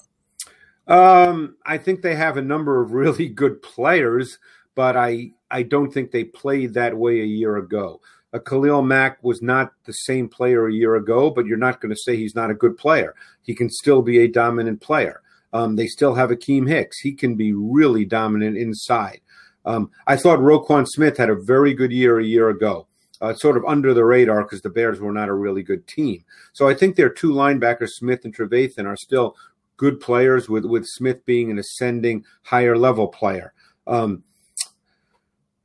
Um, 0.87 1.57
I 1.67 1.77
think 1.77 2.01
they 2.01 2.15
have 2.15 2.39
a 2.39 2.43
number 2.43 2.83
of 2.83 2.93
really 2.93 3.29
good 3.29 3.63
players, 3.63 4.39
but 4.75 4.97
I 4.97 5.33
I 5.51 5.63
don't 5.63 5.93
think 5.93 6.11
they 6.11 6.25
played 6.25 6.75
that 6.75 6.97
way 6.97 7.21
a 7.21 7.25
year 7.25 7.57
ago. 7.57 8.01
Uh, 8.33 8.39
Khalil 8.39 8.83
Mack 8.83 9.23
was 9.23 9.41
not 9.41 9.73
the 9.85 9.93
same 9.93 10.29
player 10.29 10.67
a 10.67 10.73
year 10.73 10.97
ago, 10.97 11.31
but 11.31 11.47
you're 11.47 11.57
not 11.57 11.81
going 11.81 11.95
to 11.95 12.01
say 12.01 12.17
he's 12.17 12.35
not 12.35 12.51
a 12.51 12.55
good 12.55 12.77
player. 12.77 13.15
He 13.43 13.55
can 13.55 13.71
still 13.71 14.03
be 14.03 14.19
a 14.19 14.29
dominant 14.29 14.81
player. 14.81 15.23
Um, 15.53 15.77
they 15.77 15.87
still 15.87 16.15
have 16.15 16.31
Akiem 16.31 16.69
Hicks. 16.69 17.01
He 17.01 17.13
can 17.13 17.35
be 17.35 17.53
really 17.55 18.05
dominant 18.05 18.57
inside. 18.59 19.21
Um, 19.65 19.91
I 20.07 20.17
thought 20.17 20.39
Roquan 20.41 20.87
Smith 20.87 21.17
had 21.17 21.31
a 21.31 21.35
very 21.35 21.75
good 21.75 21.93
year 21.93 22.19
a 22.19 22.25
year 22.25 22.51
ago, 22.51 22.87
uh, 23.21 23.35
sort 23.35 23.57
of 23.57 23.65
under 23.67 23.95
the 23.95 24.05
radar 24.05 24.43
because 24.43 24.63
the 24.63 24.71
Bears 24.71 25.01
were 25.01 25.13
not 25.13 25.29
a 25.29 25.35
really 25.35 25.63
good 25.63 25.87
team. 25.87 26.25
So 26.53 26.69
I 26.69 26.75
think 26.75 26.97
their 26.97 27.11
two 27.11 27.33
linebackers, 27.33 27.91
Smith 27.91 28.25
and 28.25 28.35
Trevathan, 28.35 28.87
are 28.87 28.97
still 28.97 29.37
good 29.77 30.01
players, 30.01 30.49
with 30.49 30.65
with 30.65 30.85
Smith 30.87 31.25
being 31.25 31.51
an 31.51 31.59
ascending 31.59 32.25
higher 32.43 32.77
level 32.77 33.09
player. 33.09 33.53
Um, 33.87 34.23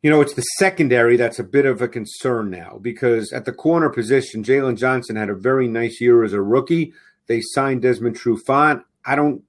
you 0.03 0.09
know, 0.09 0.21
it's 0.21 0.35
the 0.35 0.41
secondary 0.59 1.17
that's 1.17 1.39
a 1.39 1.43
bit 1.43 1.65
of 1.65 1.81
a 1.81 1.87
concern 1.87 2.51
now 2.51 2.77
because 2.81 3.31
at 3.31 3.45
the 3.45 3.53
corner 3.53 3.89
position, 3.89 4.43
Jaylon 4.43 4.77
Johnson 4.77 5.15
had 5.15 5.29
a 5.29 5.35
very 5.35 5.67
nice 5.67 5.99
year 5.99 6.23
as 6.23 6.33
a 6.33 6.41
rookie. 6.41 6.93
They 7.27 7.41
signed 7.41 7.81
Desmond 7.81 8.19
Trufant. 8.19 8.83
I 9.05 9.15
don't 9.15 9.43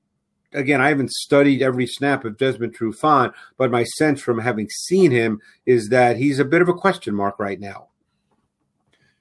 again, 0.54 0.80
I 0.80 0.88
haven't 0.88 1.10
studied 1.10 1.60
every 1.60 1.86
snap 1.86 2.24
of 2.24 2.38
Desmond 2.38 2.76
Trufant, 2.76 3.34
but 3.58 3.72
my 3.72 3.82
sense 3.82 4.20
from 4.20 4.38
having 4.38 4.68
seen 4.70 5.10
him 5.10 5.40
is 5.66 5.88
that 5.88 6.16
he's 6.16 6.38
a 6.38 6.44
bit 6.44 6.62
of 6.62 6.68
a 6.68 6.74
question 6.74 7.14
mark 7.14 7.38
right 7.38 7.58
now. 7.58 7.88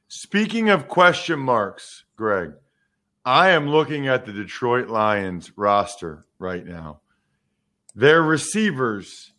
Speaking 0.07 0.69
of 0.69 0.87
question 0.87 1.39
marks, 1.39 2.03
Greg, 2.15 2.53
I 3.25 3.49
am 3.49 3.67
looking 3.67 4.07
at 4.07 4.25
the 4.25 4.33
Detroit 4.33 4.87
Lions 4.87 5.51
roster 5.55 6.25
right 6.37 6.63
now. 6.63 6.99
Their 7.95 8.21
receivers, 8.21 9.32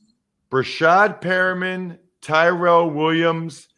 Breshad 0.50 1.20
Perriman, 1.20 1.98
Tyrell 2.20 2.90
Williams, 2.90 3.68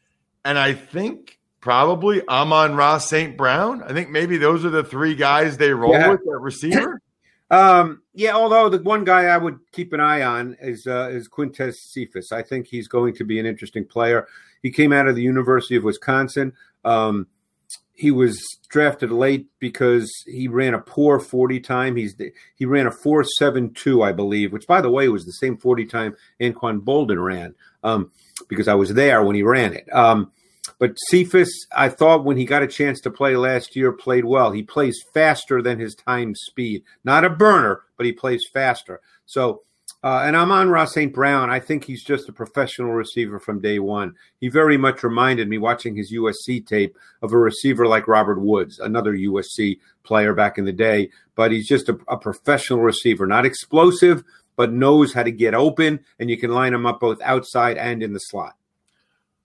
and 0.45 0.59
I 0.59 0.75
think 0.75 1.39
probably 1.61 2.23
Amon-Ra 2.29 2.99
St. 2.99 3.37
Brown. 3.37 3.83
I 3.83 3.93
think 3.93 4.11
maybe 4.11 4.37
those 4.37 4.65
are 4.65 4.71
the 4.71 4.85
three 4.85 5.15
guys 5.15 5.57
they 5.57 5.73
roll 5.73 5.93
yeah. 5.93 6.11
with 6.11 6.21
at 6.21 6.41
receiver. 6.41 7.01
Um, 7.49 8.03
yeah, 8.13 8.33
although 8.33 8.69
the 8.69 8.83
one 8.83 9.05
guy 9.05 9.27
I 9.27 9.37
would 9.37 9.61
keep 9.71 9.93
an 9.93 10.01
eye 10.01 10.23
on 10.23 10.57
is 10.61 10.87
uh, 10.89 11.11
is 11.13 11.29
Quintez 11.29 11.77
Cephus. 11.77 12.33
I 12.33 12.43
think 12.43 12.67
he's 12.67 12.89
going 12.89 13.15
to 13.15 13.25
be 13.25 13.39
an 13.39 13.47
interesting 13.47 13.85
player. 13.85 14.27
He 14.63 14.71
came 14.73 14.93
out 14.93 15.07
of 15.07 15.15
the 15.15 15.23
University 15.23 15.77
of 15.77 15.85
Wisconsin. 15.85 16.53
Um, 16.85 17.29
he 17.97 18.11
was 18.11 18.39
drafted 18.69 19.11
late 19.11 19.47
because 19.59 20.13
he 20.27 20.49
ran 20.49 20.75
a 20.75 20.79
poor 20.79 21.19
40 21.19 21.61
time. 21.61 21.97
He's 21.97 22.15
he 22.55 22.67
ran 22.67 22.87
a 22.87 22.91
4.72, 22.91 24.07
I 24.07 24.13
believe, 24.13 24.53
which 24.53 24.67
by 24.67 24.81
the 24.81 24.91
way 24.91 25.09
was 25.09 25.25
the 25.25 25.33
same 25.33 25.57
40 25.57 25.87
time 25.87 26.17
Anquan 26.41 26.81
Boldin 26.81 27.25
ran. 27.25 27.55
Um, 27.83 28.11
because 28.49 28.69
I 28.69 28.75
was 28.75 28.95
there 28.95 29.23
when 29.23 29.35
he 29.35 29.43
ran 29.43 29.73
it. 29.73 29.93
Um, 29.93 30.33
but 30.79 30.99
Cephus, 31.09 31.49
I 31.75 31.89
thought 31.89 32.25
when 32.25 32.37
he 32.37 32.45
got 32.45 32.63
a 32.63 32.67
chance 32.67 33.01
to 33.03 33.11
play 33.11 33.37
last 33.37 33.77
year, 33.77 33.93
played 33.93 34.25
well. 34.25 34.51
He 34.51 34.63
plays 34.63 34.99
faster 35.15 35.63
than 35.63 35.79
his 35.79 35.95
time 35.95 36.35
speed. 36.35 36.83
Not 37.05 37.25
a 37.25 37.31
burner, 37.31 37.83
but 37.97 38.07
he 38.07 38.13
plays 38.13 38.43
faster. 38.53 39.01
So, 39.25 39.63
uh, 40.03 40.23
and 40.25 40.37
Amon-Ra 40.37 40.85
St. 40.85 41.13
Brown. 41.13 41.51
I 41.51 41.61
think 41.61 41.85
he's 41.85 42.05
just 42.05 42.29
a 42.29 42.33
professional 42.33 42.93
receiver 42.93 43.41
from 43.41 43.61
day 43.61 43.79
one. 43.79 44.15
He 44.41 44.49
very 44.49 44.77
much 44.77 45.03
reminded 45.03 45.49
me 45.49 45.59
watching 45.59 45.97
his 45.97 46.13
USC 46.13 46.67
tape 46.67 46.97
of 47.23 47.33
a 47.33 47.39
receiver 47.39 47.87
like 47.87 48.09
Robert 48.09 48.41
Woods, 48.41 48.79
another 48.79 49.15
USC 49.15 49.79
player 50.05 50.35
back 50.35 50.59
in 50.59 50.65
the 50.65 50.73
day. 50.73 51.11
But 51.35 51.53
he's 51.53 51.67
just 51.67 51.89
a, 51.89 51.99
a 52.09 52.17
professional 52.17 52.81
receiver, 52.81 53.27
not 53.27 53.47
explosive, 53.47 54.23
but 54.57 54.73
knows 54.73 55.13
how 55.13 55.23
to 55.23 55.31
get 55.31 55.55
open, 55.55 56.01
and 56.19 56.31
you 56.31 56.39
can 56.39 56.51
line 56.51 56.75
him 56.75 56.87
up 56.87 57.01
both 57.01 57.21
outside 57.23 57.77
and 57.77 58.03
in 58.03 58.13
the 58.13 58.19
slot. 58.19 58.57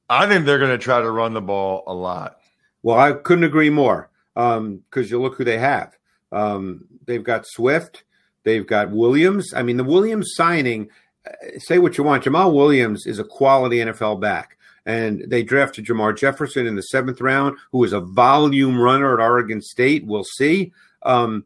I 0.10 0.28
think 0.28 0.46
they're 0.46 0.60
going 0.60 0.72
to 0.72 0.78
try 0.78 1.02
to 1.02 1.12
run 1.12 1.34
the 1.34 1.42
ball 1.42 1.84
a 1.88 1.94
lot. 1.94 2.38
Well, 2.84 2.98
I 2.98 3.14
couldn't 3.14 3.44
agree 3.44 3.70
more 3.70 4.10
because 4.34 4.58
um, 4.58 4.84
you 4.94 5.22
look 5.22 5.36
who 5.36 5.44
they 5.44 5.58
have. 5.58 5.98
Um, 6.32 6.86
they've 7.06 7.24
got 7.24 7.46
Swift, 7.46 8.04
they've 8.44 8.66
got 8.66 8.92
Williams. 8.92 9.54
I 9.54 9.64
mean, 9.64 9.78
the 9.78 9.84
Williams 9.84 10.34
signing, 10.36 10.90
uh, 11.28 11.32
say 11.60 11.80
what 11.80 11.98
you 11.98 12.04
want, 12.04 12.24
Jamaal 12.24 12.54
Williams 12.54 13.06
is 13.06 13.20
a 13.20 13.24
quality 13.24 13.78
NFL 13.78 14.20
back. 14.22 14.58
And 14.86 15.24
they 15.28 15.44
drafted 15.44 15.86
Jermar 15.86 16.18
Jefferson 16.18 16.66
in 16.66 16.76
the 16.76 16.82
seventh 16.82 17.22
round, 17.22 17.58
who 17.72 17.84
is 17.84 17.94
a 17.94 18.00
volume 18.00 18.80
runner 18.80 19.14
at 19.14 19.24
Oregon 19.24 19.62
State. 19.62 20.06
We'll 20.06 20.24
see. 20.24 20.74
Um, 21.04 21.46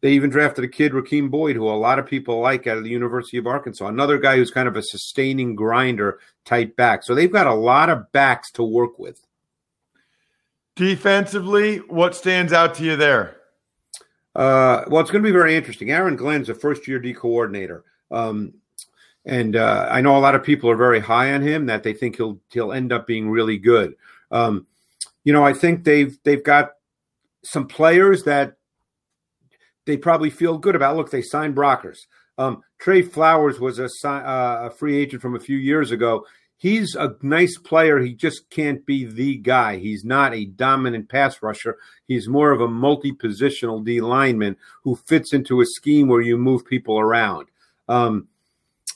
they 0.00 0.12
even 0.12 0.30
drafted 0.30 0.64
a 0.64 0.68
kid, 0.68 0.92
Rakeem 0.92 1.30
Boyd, 1.30 1.56
who 1.56 1.68
a 1.68 1.70
lot 1.70 1.98
of 1.98 2.06
people 2.06 2.40
like 2.40 2.66
out 2.66 2.78
of 2.78 2.84
the 2.84 2.90
University 2.90 3.36
of 3.36 3.46
Arkansas. 3.46 3.86
Another 3.86 4.18
guy 4.18 4.36
who's 4.36 4.50
kind 4.50 4.68
of 4.68 4.76
a 4.76 4.82
sustaining 4.82 5.56
grinder 5.56 6.20
type 6.44 6.76
back. 6.76 7.02
So 7.02 7.14
they've 7.14 7.32
got 7.32 7.48
a 7.48 7.54
lot 7.54 7.90
of 7.90 8.12
backs 8.12 8.52
to 8.52 8.62
work 8.62 8.98
with. 8.98 9.20
Defensively, 10.76 11.78
what 11.78 12.14
stands 12.14 12.52
out 12.52 12.74
to 12.76 12.84
you 12.84 12.94
there? 12.94 13.37
Uh, 14.38 14.84
well, 14.86 15.00
it's 15.00 15.10
going 15.10 15.22
to 15.22 15.28
be 15.28 15.32
very 15.32 15.56
interesting. 15.56 15.90
Aaron 15.90 16.14
Glenn's 16.14 16.48
a 16.48 16.54
first 16.54 16.86
year 16.86 17.00
D 17.00 17.12
coordinator. 17.12 17.84
Um, 18.12 18.54
and 19.26 19.56
uh, 19.56 19.88
I 19.90 20.00
know 20.00 20.16
a 20.16 20.20
lot 20.20 20.36
of 20.36 20.44
people 20.44 20.70
are 20.70 20.76
very 20.76 21.00
high 21.00 21.34
on 21.34 21.42
him 21.42 21.66
that 21.66 21.82
they 21.82 21.92
think 21.92 22.16
he'll 22.16 22.38
he'll 22.50 22.72
end 22.72 22.92
up 22.92 23.04
being 23.04 23.28
really 23.28 23.58
good. 23.58 23.94
Um, 24.30 24.68
you 25.24 25.32
know, 25.32 25.44
I 25.44 25.52
think 25.52 25.82
they've 25.82 26.16
they've 26.22 26.42
got 26.42 26.70
some 27.42 27.66
players 27.66 28.22
that 28.24 28.54
they 29.86 29.96
probably 29.96 30.30
feel 30.30 30.56
good 30.56 30.76
about. 30.76 30.96
Look, 30.96 31.10
they 31.10 31.20
signed 31.20 31.56
Brockers. 31.56 32.06
Um, 32.38 32.62
Trey 32.78 33.02
Flowers 33.02 33.58
was 33.58 33.80
a, 33.80 33.88
uh, 34.08 34.68
a 34.68 34.70
free 34.70 34.96
agent 34.96 35.20
from 35.20 35.34
a 35.34 35.40
few 35.40 35.56
years 35.56 35.90
ago. 35.90 36.24
He's 36.60 36.96
a 36.96 37.14
nice 37.22 37.56
player. 37.56 38.00
He 38.00 38.14
just 38.14 38.50
can't 38.50 38.84
be 38.84 39.04
the 39.04 39.36
guy. 39.36 39.78
He's 39.78 40.04
not 40.04 40.34
a 40.34 40.44
dominant 40.44 41.08
pass 41.08 41.40
rusher. 41.40 41.78
He's 42.08 42.28
more 42.28 42.50
of 42.50 42.60
a 42.60 42.66
multi 42.66 43.12
positional 43.12 43.84
D 43.84 44.00
lineman 44.00 44.56
who 44.82 44.96
fits 44.96 45.32
into 45.32 45.60
a 45.60 45.66
scheme 45.66 46.08
where 46.08 46.20
you 46.20 46.36
move 46.36 46.66
people 46.66 46.98
around. 46.98 47.46
Um, 47.88 48.26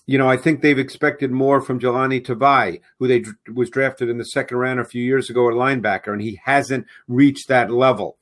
you 0.07 0.19
know, 0.19 0.29
I 0.29 0.37
think 0.37 0.61
they've 0.61 0.79
expected 0.79 1.31
more 1.31 1.61
from 1.61 1.79
Jahlani 1.79 2.27
Tavai, 2.27 2.81
who 2.99 3.07
they 3.07 3.25
was 3.55 3.71
drafted 3.71 4.09
in 4.09 4.19
the 4.19 4.25
second 4.25 4.57
round 4.57 4.81
a 4.81 4.85
few 4.85 5.03
years 5.03 5.31
ago 5.31 5.49
at 5.49 5.55
linebacker, 5.55 6.13
and 6.13 6.21
he 6.21 6.41
hasn't 6.45 6.87
reached 7.07 7.47
that 7.47 7.71
level. 7.71 8.19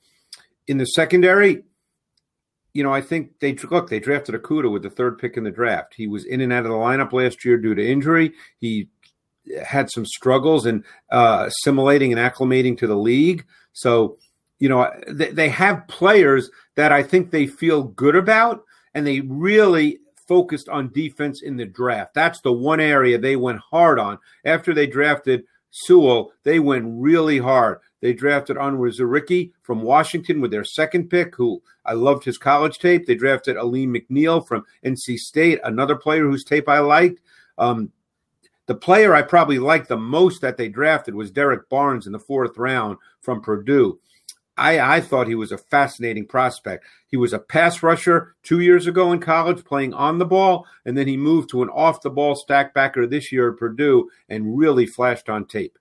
In 0.67 0.77
the 0.77 0.85
secondary, 0.85 1.65
you 2.75 2.85
know, 2.85 2.93
I 2.93 3.01
think 3.01 3.41
they 3.41 3.55
look. 3.55 3.89
They 3.89 4.01
drafted 4.01 4.35
Okudah 4.35 4.71
with 4.71 4.83
the 4.83 4.91
third 4.91 5.19
pick 5.19 5.39
in 5.39 5.45
the 5.45 5.51
draft. 5.51 5.95
He 5.97 6.07
was 6.07 6.27
in 6.27 6.43
and 6.43 6.53
out 6.53 6.67
of 6.67 6.71
the 6.71 6.77
lineup 6.77 7.13
last 7.13 7.45
year 7.45 7.57
due 7.57 7.75
to 7.75 7.85
injury. 7.85 8.33
He 8.59 8.89
had 9.65 9.91
some 9.91 10.07
struggles 10.07 10.67
in 10.67 10.85
uh, 11.11 11.49
assimilating 11.49 12.13
and 12.13 12.21
acclimating 12.21 12.77
to 12.79 12.87
the 12.87 12.97
league. 12.97 13.45
So, 13.73 14.19
you 14.59 14.69
know, 14.69 14.91
they, 15.09 15.31
they 15.31 15.49
have 15.49 15.89
players 15.89 16.51
that 16.77 16.93
I 16.93 17.03
think 17.03 17.31
they 17.31 17.47
feel 17.47 17.85
good 17.85 18.17
about, 18.17 18.65
and 18.95 19.07
they 19.07 19.21
really 19.21 19.99
focused 20.29 20.69
on 20.69 20.93
defense 20.93 21.43
in 21.43 21.57
the 21.57 21.67
draft. 21.67 22.15
That's 22.15 22.41
the 22.41 22.53
one 22.53 22.81
area 22.81 23.19
they 23.19 23.37
went 23.37 23.59
hard 23.59 23.99
on. 23.99 24.19
After 24.45 24.73
they 24.73 24.87
drafted 24.87 25.45
Sewell, 25.71 26.33
they 26.45 26.59
went 26.59 26.85
really 26.87 27.39
hard. 27.39 27.79
They 28.01 28.13
drafted 28.13 28.57
Onwuzurike 28.57 29.53
from 29.63 29.83
Washington 29.83 30.41
with 30.41 30.51
their 30.51 30.65
second 30.65 31.11
pick, 31.11 31.35
who 31.37 31.63
I 31.85 31.93
loved 31.93 32.25
his 32.25 32.39
college 32.39 32.79
tape. 32.79 33.07
They 33.07 33.15
drafted 33.15 33.57
Alim 33.57 33.95
McNeil 33.95 34.47
from 34.47 34.65
NC 34.85 35.17
State, 35.17 35.61
another 35.65 35.97
player 35.97 36.23
whose 36.23 36.45
tape 36.45 36.69
I 36.69 36.79
liked. 36.79 37.21
Um, 37.59 37.91
the 38.71 38.77
player 38.77 39.17
I 39.17 39.23
probably 39.23 39.59
liked 39.59 39.89
the 39.89 39.97
most 39.97 40.43
that 40.43 40.57
they 40.57 40.69
drafted 40.69 41.17
was 41.17 41.33
Derrick 41.33 41.69
Barnes 41.69 42.07
in 42.07 42.13
the 42.13 42.21
fourth 42.21 42.57
round 42.57 42.99
from 43.21 43.41
Purdue. 43.41 43.99
I, 44.57 44.79
I 44.79 45.01
thought 45.01 45.27
he 45.27 45.35
was 45.35 45.51
a 45.51 45.59
fascinating 45.59 46.25
prospect. 46.25 46.85
He 47.09 47.17
was 47.17 47.33
a 47.33 47.41
pass 47.41 47.83
rusher 47.83 48.37
two 48.45 48.61
years 48.61 48.87
ago 48.87 49.11
in 49.11 49.19
college, 49.19 49.65
playing 49.65 49.93
on 49.93 50.19
the 50.19 50.25
ball, 50.25 50.69
and 50.85 50.97
then 50.97 51.09
he 51.09 51.17
moved 51.17 51.51
to 51.51 51.65
an 51.65 51.69
off 51.71 52.03
the 52.03 52.11
ball 52.11 52.37
stack 52.37 52.73
backer 52.73 53.09
this 53.09 53.33
year 53.33 53.51
at 53.51 53.59
Purdue 53.59 54.09
and 54.29 54.57
really 54.57 54.87
flashed 54.87 55.29
on 55.29 55.47
tape. 55.47 55.77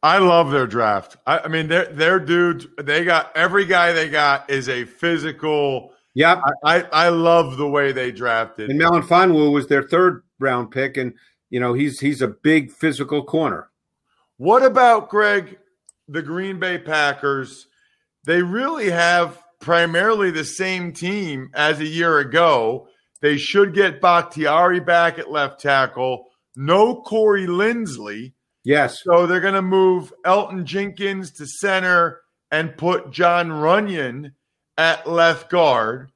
I 0.00 0.18
love 0.18 0.52
their 0.52 0.68
draft. 0.68 1.16
I, 1.26 1.40
I 1.40 1.48
mean, 1.48 1.66
their 1.66 1.86
their 1.86 2.20
dudes. 2.20 2.68
They 2.80 3.04
got 3.04 3.36
every 3.36 3.64
guy 3.64 3.92
they 3.92 4.08
got 4.08 4.48
is 4.48 4.68
a 4.68 4.84
physical. 4.84 5.92
Yep. 6.14 6.40
I, 6.62 6.76
I, 6.76 6.82
I 6.92 7.08
love 7.08 7.56
the 7.56 7.68
way 7.68 7.90
they 7.90 8.12
drafted. 8.12 8.70
And 8.70 8.80
Melifonwu 8.80 9.50
was 9.50 9.66
their 9.66 9.82
third 9.82 10.22
round 10.38 10.70
pick, 10.70 10.96
and 10.96 11.14
you 11.52 11.60
know 11.60 11.72
he's 11.72 12.00
he's 12.00 12.20
a 12.20 12.26
big 12.26 12.72
physical 12.72 13.22
corner. 13.22 13.70
What 14.38 14.64
about 14.64 15.08
Greg, 15.08 15.58
the 16.08 16.22
Green 16.22 16.58
Bay 16.58 16.78
Packers? 16.78 17.68
they 18.24 18.42
really 18.42 18.90
have 18.90 19.42
primarily 19.60 20.30
the 20.30 20.44
same 20.44 20.92
team 20.92 21.50
as 21.54 21.80
a 21.80 21.86
year 21.86 22.18
ago. 22.18 22.88
They 23.20 23.36
should 23.36 23.74
get 23.74 24.00
Bakhtiari 24.00 24.80
back 24.80 25.18
at 25.18 25.30
left 25.30 25.60
tackle. 25.60 26.26
No 26.56 27.02
Corey 27.02 27.46
Linsley. 27.46 28.32
Yes. 28.64 29.02
So 29.02 29.26
they're 29.26 29.40
going 29.40 29.54
to 29.54 29.62
move 29.62 30.12
Elgton 30.24 30.64
Jenkins 30.64 31.32
to 31.32 31.46
center 31.46 32.20
and 32.50 32.76
put 32.76 33.10
Jon 33.10 33.48
Runyan 33.48 34.32
at 34.76 35.08
left 35.08 35.50
guard. 35.50 36.11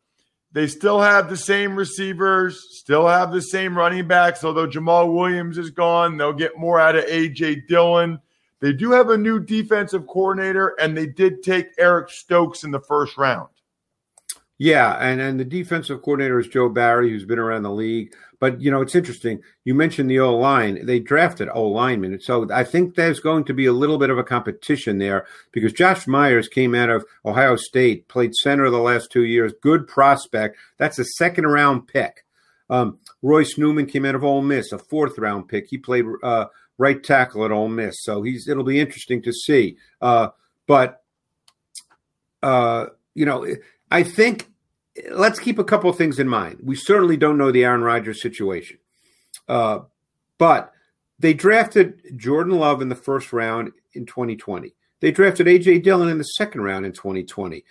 They 0.56 0.68
still 0.68 1.02
have 1.02 1.28
the 1.28 1.36
same 1.36 1.76
receivers, 1.76 2.78
still 2.78 3.06
have 3.06 3.30
the 3.30 3.42
same 3.42 3.76
running 3.76 4.08
backs, 4.08 4.42
although 4.42 4.66
Jamaal 4.66 5.12
Williams 5.12 5.58
is 5.58 5.68
gone. 5.68 6.16
They'll 6.16 6.32
get 6.32 6.56
more 6.56 6.80
out 6.80 6.96
of 6.96 7.04
A.J. 7.04 7.64
Dillon. 7.68 8.18
They 8.60 8.72
do 8.72 8.90
have 8.92 9.10
a 9.10 9.18
new 9.18 9.38
defensive 9.38 10.06
coordinator, 10.06 10.68
and 10.80 10.96
they 10.96 11.08
did 11.08 11.42
take 11.42 11.74
Eric 11.76 12.08
Stokes 12.08 12.64
in 12.64 12.70
the 12.70 12.80
first 12.80 13.18
round. 13.18 13.50
Yeah, 14.56 14.94
and, 14.94 15.20
and 15.20 15.38
the 15.38 15.44
defensive 15.44 16.00
coordinator 16.00 16.40
is 16.40 16.48
Joe 16.48 16.70
Barry, 16.70 17.10
who's 17.10 17.26
been 17.26 17.38
around 17.38 17.64
the 17.64 17.70
league. 17.70 18.16
But 18.38 18.60
you 18.60 18.70
know, 18.70 18.80
it's 18.80 18.94
interesting. 18.94 19.40
You 19.64 19.74
mentioned 19.74 20.10
the 20.10 20.20
O 20.20 20.36
line. 20.36 20.84
They 20.84 21.00
drafted 21.00 21.48
O 21.52 21.64
linemen, 21.64 22.20
so 22.20 22.46
I 22.52 22.64
think 22.64 22.94
there's 22.94 23.20
going 23.20 23.44
to 23.44 23.54
be 23.54 23.66
a 23.66 23.72
little 23.72 23.98
bit 23.98 24.10
of 24.10 24.18
a 24.18 24.24
competition 24.24 24.98
there 24.98 25.26
because 25.52 25.72
Josh 25.72 26.06
Myers 26.06 26.48
came 26.48 26.74
out 26.74 26.90
of 26.90 27.04
Ohio 27.24 27.56
State, 27.56 28.08
played 28.08 28.34
center 28.34 28.68
the 28.70 28.78
last 28.78 29.10
two 29.10 29.24
years, 29.24 29.52
good 29.62 29.86
prospect. 29.86 30.56
That's 30.78 30.98
a 30.98 31.04
second 31.04 31.46
round 31.46 31.88
pick. 31.88 32.24
Um, 32.68 32.98
Royce 33.22 33.56
Newman 33.56 33.86
came 33.86 34.04
out 34.04 34.14
of 34.14 34.24
Ole 34.24 34.42
Miss, 34.42 34.72
a 34.72 34.78
fourth 34.78 35.18
round 35.18 35.48
pick. 35.48 35.66
He 35.68 35.78
played 35.78 36.04
uh, 36.22 36.46
right 36.78 37.02
tackle 37.02 37.44
at 37.44 37.52
Ole 37.52 37.68
Miss. 37.68 37.96
So 38.02 38.22
he's 38.22 38.48
it'll 38.48 38.64
be 38.64 38.80
interesting 38.80 39.22
to 39.22 39.32
see. 39.32 39.76
Uh, 40.00 40.28
but 40.66 41.02
uh, 42.42 42.86
you 43.14 43.24
know, 43.24 43.46
I 43.90 44.02
think 44.02 44.48
let's 45.10 45.38
keep 45.38 45.58
a 45.58 45.64
couple 45.64 45.90
of 45.90 45.96
things 45.96 46.18
in 46.18 46.28
mind. 46.28 46.58
We 46.62 46.76
certainly 46.76 47.16
don't 47.16 47.38
know 47.38 47.50
the 47.50 47.64
Aaron 47.64 47.82
Rodgers 47.82 48.22
situation, 48.22 48.78
uh, 49.48 49.80
but 50.38 50.72
they 51.18 51.34
drafted 51.34 52.00
Jordan 52.16 52.58
Love 52.58 52.82
in 52.82 52.88
the 52.88 52.94
first 52.94 53.32
round 53.32 53.72
in 53.94 54.06
2020. 54.06 54.74
They 55.00 55.10
drafted 55.10 55.46
AJ 55.46 55.82
Dillon 55.82 56.08
in 56.08 56.18
the 56.18 56.24
second 56.24 56.62
round 56.62 56.86
in 56.86 56.92
2020. 56.92 57.64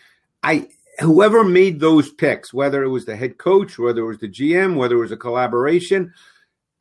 I 0.44 0.68
whoever 1.00 1.44
made 1.44 1.80
those 1.80 2.12
picks, 2.12 2.54
whether 2.54 2.84
it 2.84 2.90
was 2.90 3.06
the 3.06 3.16
head 3.16 3.38
coach, 3.38 3.78
whether 3.78 4.02
it 4.02 4.08
was 4.08 4.20
the 4.20 4.30
GM, 4.30 4.76
whether 4.76 4.96
it 4.96 5.00
was 5.00 5.12
a 5.12 5.18
collaboration, 5.18 6.14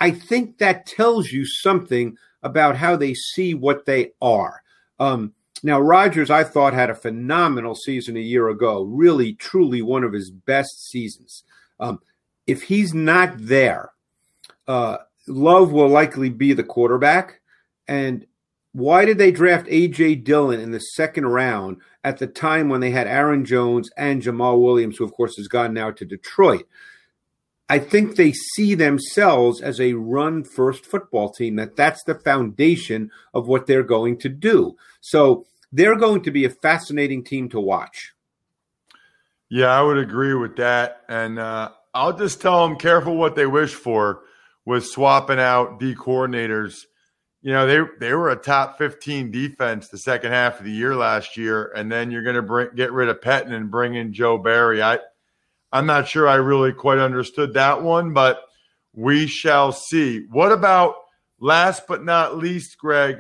I 0.00 0.10
think 0.10 0.58
that 0.58 0.86
tells 0.86 1.32
you 1.32 1.46
something 1.46 2.16
about 2.42 2.76
how 2.76 2.96
they 2.96 3.14
see 3.14 3.54
what 3.54 3.86
they 3.86 4.12
are. 4.20 4.62
Um, 5.00 5.32
now, 5.64 5.80
Rodgers, 5.80 6.28
I 6.28 6.44
thought, 6.44 6.74
had 6.74 6.90
a 6.90 6.94
phenomenal 6.94 7.74
season 7.74 8.18
a 8.18 8.20
year 8.20 8.50
ago, 8.50 8.82
really, 8.82 9.32
truly 9.32 9.80
one 9.80 10.04
of 10.04 10.12
his 10.12 10.30
best 10.30 10.90
seasons. 10.90 11.42
Um, 11.80 12.00
if 12.46 12.64
he's 12.64 12.92
not 12.92 13.32
there, 13.38 13.92
uh, 14.68 14.98
Love 15.26 15.72
will 15.72 15.88
likely 15.88 16.28
be 16.28 16.52
the 16.52 16.64
quarterback. 16.64 17.40
And 17.88 18.26
why 18.72 19.06
did 19.06 19.16
they 19.16 19.30
draft 19.30 19.66
A.J. 19.70 20.16
Dillon 20.16 20.60
in 20.60 20.70
the 20.70 20.80
second 20.80 21.28
round 21.28 21.78
at 22.04 22.18
the 22.18 22.26
time 22.26 22.68
when 22.68 22.82
they 22.82 22.90
had 22.90 23.06
Aaron 23.06 23.46
Jones 23.46 23.90
and 23.96 24.20
Jamaal 24.20 24.62
Williams, 24.62 24.98
who, 24.98 25.04
of 25.04 25.14
course, 25.14 25.38
has 25.38 25.48
gone 25.48 25.72
now 25.72 25.90
to 25.92 26.04
Detroit? 26.04 26.66
I 27.70 27.78
think 27.78 28.16
they 28.16 28.32
see 28.32 28.74
themselves 28.74 29.62
as 29.62 29.80
a 29.80 29.94
run 29.94 30.44
first 30.44 30.84
football 30.84 31.30
team, 31.30 31.56
that 31.56 31.76
that's 31.76 32.04
the 32.04 32.16
foundation 32.16 33.10
of 33.32 33.48
what 33.48 33.66
they're 33.66 33.82
going 33.82 34.18
to 34.18 34.28
do. 34.28 34.76
So 35.00 35.46
they're 35.74 35.96
going 35.96 36.22
to 36.22 36.30
be 36.30 36.44
a 36.44 36.50
fascinating 36.50 37.24
team 37.24 37.48
to 37.48 37.58
watch. 37.58 38.12
Yeah, 39.48 39.66
I 39.66 39.82
would 39.82 39.98
agree 39.98 40.32
with 40.34 40.56
that. 40.56 41.02
And 41.08 41.38
uh, 41.38 41.70
I'll 41.92 42.16
just 42.16 42.40
tell 42.40 42.66
them 42.66 42.76
careful 42.76 43.16
what 43.16 43.34
they 43.34 43.46
wish 43.46 43.74
for 43.74 44.22
with 44.64 44.86
swapping 44.86 45.40
out 45.40 45.80
D 45.80 45.96
coordinators. 45.96 46.84
You 47.42 47.52
know, 47.52 47.66
they 47.66 47.80
they 47.98 48.14
were 48.14 48.30
a 48.30 48.36
top 48.36 48.78
15 48.78 49.32
defense 49.32 49.88
the 49.88 49.98
second 49.98 50.30
half 50.30 50.60
of 50.60 50.64
the 50.64 50.70
year 50.70 50.94
last 50.94 51.36
year, 51.36 51.72
and 51.76 51.90
then 51.90 52.10
you're 52.10 52.22
going 52.22 52.36
to 52.36 52.74
get 52.74 52.92
rid 52.92 53.08
of 53.08 53.20
Pettine 53.20 53.52
and 53.52 53.70
bring 53.70 53.96
in 53.96 54.12
Joe 54.12 54.38
Barry. 54.38 54.80
I 54.80 55.00
I'm 55.72 55.86
not 55.86 56.06
sure 56.06 56.28
I 56.28 56.36
really 56.36 56.72
quite 56.72 56.98
understood 56.98 57.54
that 57.54 57.82
one, 57.82 58.12
but 58.12 58.40
we 58.94 59.26
shall 59.26 59.72
see. 59.72 60.24
What 60.30 60.52
about 60.52 60.94
last 61.40 61.88
but 61.88 62.04
not 62.04 62.38
least, 62.38 62.78
Greg, 62.78 63.18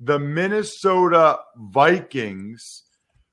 the 0.00 0.18
Minnesota 0.18 1.38
Vikings, 1.56 2.84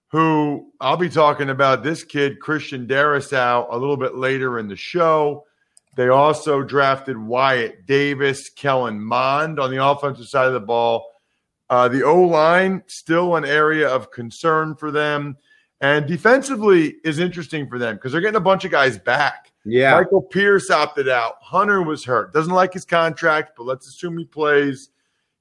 who 0.10 0.72
I'll 0.82 0.98
be 0.98 1.10
talking 1.10 1.50
about 1.50 1.84
this 1.84 2.04
kid, 2.04 2.40
Christian 2.40 2.86
Darrisaw, 2.86 3.68
a 3.70 3.78
little 3.78 3.98
bit 3.98 4.16
later 4.16 4.60
in 4.60 4.68
the 4.68 4.76
show. 4.76 5.46
They 5.96 6.10
also 6.10 6.62
drafted 6.62 7.18
Wyatt 7.18 7.86
Davis, 7.88 8.50
Kellen 8.50 9.02
Mond 9.02 9.60
on 9.60 9.72
the 9.72 9.84
offensive 9.84 10.28
side 10.28 10.48
of 10.48 10.54
the 10.54 10.60
ball. 10.60 11.10
Uh, 11.70 11.88
the 11.88 12.04
O 12.04 12.22
line, 12.22 12.84
still 12.88 13.36
an 13.36 13.44
area 13.44 13.90
of 13.90 14.12
concern 14.12 14.76
for 14.76 14.92
them. 14.92 15.38
And 15.82 16.08
defensively 16.08 16.96
is 17.04 17.20
interesting 17.20 17.68
for 17.68 17.78
them 17.78 17.96
because 17.96 18.12
they're 18.12 18.22
getting 18.22 18.38
a 18.38 18.42
bunch 18.42 18.66
of 18.66 18.72
guys 18.72 18.98
back. 18.98 19.52
Yeah. 19.66 19.96
Michael 19.96 20.22
Pierce 20.22 20.70
opted 20.72 21.10
out. 21.10 21.36
Hunter 21.42 21.82
was 21.82 22.04
hurt. 22.06 22.34
Doesn't 22.34 22.54
like 22.54 22.74
his 22.74 22.86
contract, 22.86 23.52
but 23.58 23.66
let's 23.66 23.88
assume 23.88 24.18
he 24.18 24.26
plays. 24.26 24.90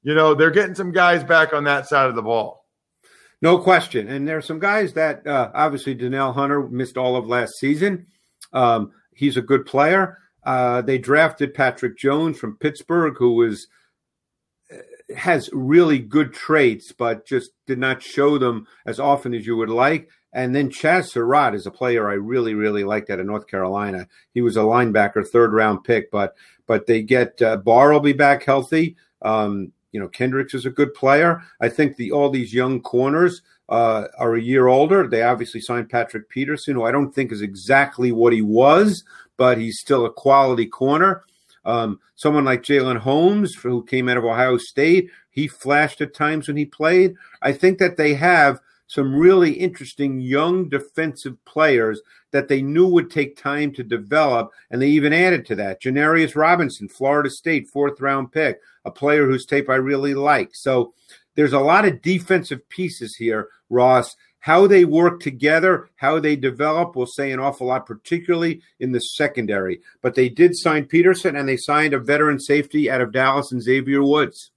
You 0.07 0.14
know, 0.14 0.35
they're 0.35 0.53
getting 0.53 0.77
some 0.77 0.92
guys 0.92 1.25
back 1.25 1.53
on 1.53 1.64
that 1.64 1.88
side 1.88 2.09
of 2.09 2.14
the 2.14 2.23
ball. 2.23 2.64
No 3.42 3.59
question. 3.59 4.07
And 4.07 4.27
there 4.27 4.37
are 4.37 4.42
some 4.42 4.61
guys 4.61 4.92
that 4.92 5.27
uh, 5.27 5.51
obviously 5.53 5.95
Danielle 5.95 6.33
Hunter 6.33 6.69
missed 6.69 6.97
all 6.97 7.16
of 7.16 7.27
last 7.27 7.55
season. 7.59 8.07
Um, 8.53 8.92
he's 9.16 9.37
a 9.37 9.42
good 9.42 9.66
player. 9.66 10.19
Uh, 10.45 10.81
they 10.81 10.97
drafted 10.97 11.55
Patrick 11.55 11.99
Jones 11.99 12.38
from 12.38 12.57
Pittsburgh, 12.57 13.16
who 13.19 13.35
was 13.35 13.66
has 15.16 15.51
really 15.53 15.99
good 15.99 16.33
traits, 16.33 16.92
but 16.92 17.27
just 17.27 17.51
did 17.66 17.81
not 17.81 18.01
show 18.01 18.38
them 18.38 18.69
as 18.87 19.01
often 19.01 19.35
as 19.35 19.45
you 19.45 19.57
would 19.57 19.71
like. 19.71 20.09
And 20.33 20.55
then 20.55 20.71
Chazz 20.71 21.09
Surratt 21.09 21.57
is 21.57 21.66
a 21.66 21.73
player 21.73 22.09
I 22.09 22.14
really, 22.14 22.55
really 22.55 22.85
liked 22.85 23.11
out 23.11 23.19
of 23.19 23.27
North 23.27 23.49
Carolina. 23.49 24.07
He 24.35 24.40
was 24.40 24.57
a 24.57 24.61
linebacker, 24.61 25.27
third 25.27 25.53
round 25.53 25.83
pick, 25.83 26.12
but 26.12 26.37
but 26.69 26.87
they 26.87 27.03
get 27.03 27.42
uh, 27.42 27.57
Barr 27.57 27.92
will 27.92 27.99
be 27.99 28.12
back 28.12 28.45
healthy. 28.45 28.97
Um, 29.21 29.73
you 29.92 30.01
know, 30.01 30.09
Kendricks 30.09 30.55
is 30.55 30.66
a 30.66 30.70
good 30.70 30.92
player. 30.94 31.42
I 31.61 31.68
think 31.68 31.96
the 31.96 32.12
all 32.12 32.31
these 32.31 32.53
young 32.53 32.81
corners 32.81 33.42
uh, 33.68 34.05
are 34.18 34.35
a 34.35 34.40
year 34.40 34.66
older. 34.66 35.07
They 35.07 35.22
obviously 35.22 35.61
signed 35.61 35.90
Patrick 35.90 36.29
Peterson, 36.29 36.75
who 36.75 36.85
I 36.85 36.92
don't 36.92 37.12
think 37.12 37.33
is 37.33 37.42
exactly 37.42 38.12
what 38.12 38.33
he 38.33 38.42
was, 38.42 39.05
but 39.37 39.59
he's 39.59 39.81
still 39.81 40.07
a 40.07 40.12
quality 40.12 40.66
corner. 40.66 41.25
Um, 41.64 41.99
someone 42.14 42.44
like 42.44 42.62
Jalyn 42.62 42.99
Holmes, 42.99 43.55
who 43.55 43.85
came 43.85 44.09
out 44.09 44.16
of 44.16 44.25
Ohio 44.25 44.57
State, 44.57 45.11
he 45.31 45.49
flashed 45.49 46.01
at 46.01 46.14
times 46.14 46.46
when 46.46 46.57
he 46.57 46.64
played. 46.64 47.14
I 47.42 47.53
think 47.53 47.79
that 47.79 47.96
they 47.96 48.14
have 48.14 48.61
some 48.87 49.14
really 49.14 49.53
interesting 49.53 50.20
young 50.20 50.68
defensive 50.68 51.42
players 51.44 52.01
that 52.31 52.49
they 52.49 52.62
knew 52.62 52.87
would 52.87 53.11
take 53.11 53.37
time 53.37 53.72
to 53.72 53.83
develop, 53.83 54.53
and 54.70 54.81
they 54.81 54.88
even 54.88 55.12
added 55.12 55.44
to 55.46 55.55
that. 55.57 55.83
Janarius 55.83 56.37
Robinson, 56.37 56.88
Florida 56.88 57.31
State, 57.31 57.68
fourth 57.68 58.01
round 58.01 58.33
pick, 58.33 58.61
a 58.85 58.90
player 58.90 59.27
whose 59.27 59.46
tape 59.46 59.68
I 59.68 59.77
really 59.77 60.14
like. 60.14 60.55
So 60.55 60.94
there's 61.35 61.53
a 61.53 61.61
lot 61.61 61.85
of 61.85 62.03
defensive 62.03 62.68
pieces 62.68 63.16
here, 63.16 63.49
Ross. 63.70 64.16
How 64.38 64.68
they 64.68 64.85
work 64.85 65.18
together, 65.18 65.90
how 65.96 66.20
they 66.20 66.37
develop 66.37 66.94
will 66.94 67.07
say 67.07 67.33
an 67.33 67.40
awful 67.40 67.66
lot, 67.66 67.85
particularly 67.85 68.62
in 68.79 68.92
the 68.92 69.01
secondary. 69.01 69.81
But 70.03 70.14
they 70.14 70.29
did 70.29 70.57
sign 70.57 70.85
Peterson 70.85 71.35
and 71.35 71.49
they 71.49 71.57
signed 71.57 71.94
a 71.94 71.99
veteran 71.99 72.38
safety 72.38 72.88
out 72.88 73.01
of 73.01 73.12
Dallas 73.12 73.51
and 73.51 73.61
Xavier 73.61 74.05
Woods. 74.05 74.53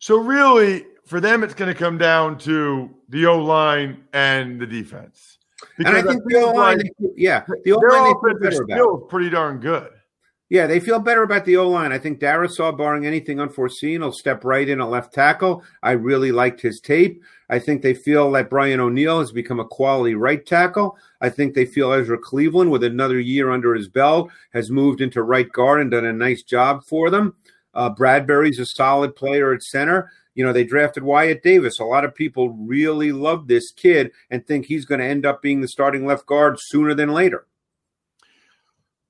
So 0.00 0.18
really, 0.18 0.84
for 1.10 1.20
them, 1.20 1.42
it's 1.42 1.54
going 1.54 1.72
to 1.72 1.76
come 1.76 1.98
down 1.98 2.38
to 2.38 2.88
the 3.08 3.26
O 3.26 3.36
line 3.36 4.04
and 4.12 4.60
the 4.60 4.66
defense. 4.66 5.38
Because 5.76 5.98
and 5.98 6.08
I 6.08 6.08
think 6.08 6.22
the 6.24 6.36
O 6.36 6.52
line, 6.52 6.78
like 6.78 6.92
yeah, 7.16 7.44
the 7.64 7.72
O 7.72 7.78
line 7.78 8.14
is 8.42 8.60
still 8.64 8.98
pretty 8.98 9.28
darn 9.28 9.58
good. 9.58 9.90
Yeah, 10.50 10.68
they 10.68 10.78
feel 10.78 11.00
better 11.00 11.24
about 11.24 11.44
the 11.44 11.56
O 11.56 11.68
line. 11.68 11.90
I 11.90 11.98
think 11.98 12.20
Darrisaw, 12.20 12.78
barring 12.78 13.06
anything 13.06 13.40
unforeseen, 13.40 14.02
will 14.02 14.12
step 14.12 14.44
right 14.44 14.68
in 14.68 14.80
at 14.80 14.88
left 14.88 15.12
tackle. 15.12 15.64
I 15.82 15.92
really 15.92 16.30
liked 16.30 16.60
his 16.60 16.80
tape. 16.80 17.20
I 17.48 17.58
think 17.58 17.82
they 17.82 17.94
feel 17.94 18.30
that 18.32 18.48
Brian 18.48 18.78
O'Neill 18.78 19.18
has 19.18 19.32
become 19.32 19.58
a 19.58 19.64
quality 19.64 20.14
right 20.14 20.46
tackle. 20.46 20.96
I 21.20 21.28
think 21.28 21.54
they 21.54 21.66
feel 21.66 21.92
Ezra 21.92 22.18
Cleveland, 22.18 22.70
with 22.70 22.84
another 22.84 23.18
year 23.18 23.50
under 23.50 23.74
his 23.74 23.88
belt, 23.88 24.30
has 24.52 24.70
moved 24.70 25.00
into 25.00 25.24
right 25.24 25.50
guard 25.50 25.80
and 25.80 25.90
done 25.90 26.04
a 26.04 26.12
nice 26.12 26.44
job 26.44 26.84
for 26.84 27.10
them. 27.10 27.34
Uh, 27.74 27.90
Bradbury's 27.90 28.60
a 28.60 28.66
solid 28.66 29.16
player 29.16 29.52
at 29.52 29.64
center. 29.64 30.12
You 30.34 30.44
know, 30.44 30.52
they 30.52 30.64
drafted 30.64 31.02
Wyatt 31.02 31.42
Davis. 31.42 31.80
A 31.80 31.84
lot 31.84 32.04
of 32.04 32.14
people 32.14 32.50
really 32.50 33.12
love 33.12 33.48
this 33.48 33.70
kid 33.72 34.12
and 34.30 34.46
think 34.46 34.66
he's 34.66 34.84
going 34.84 35.00
to 35.00 35.06
end 35.06 35.26
up 35.26 35.42
being 35.42 35.60
the 35.60 35.68
starting 35.68 36.06
left 36.06 36.26
guard 36.26 36.56
sooner 36.58 36.94
than 36.94 37.12
later. 37.12 37.46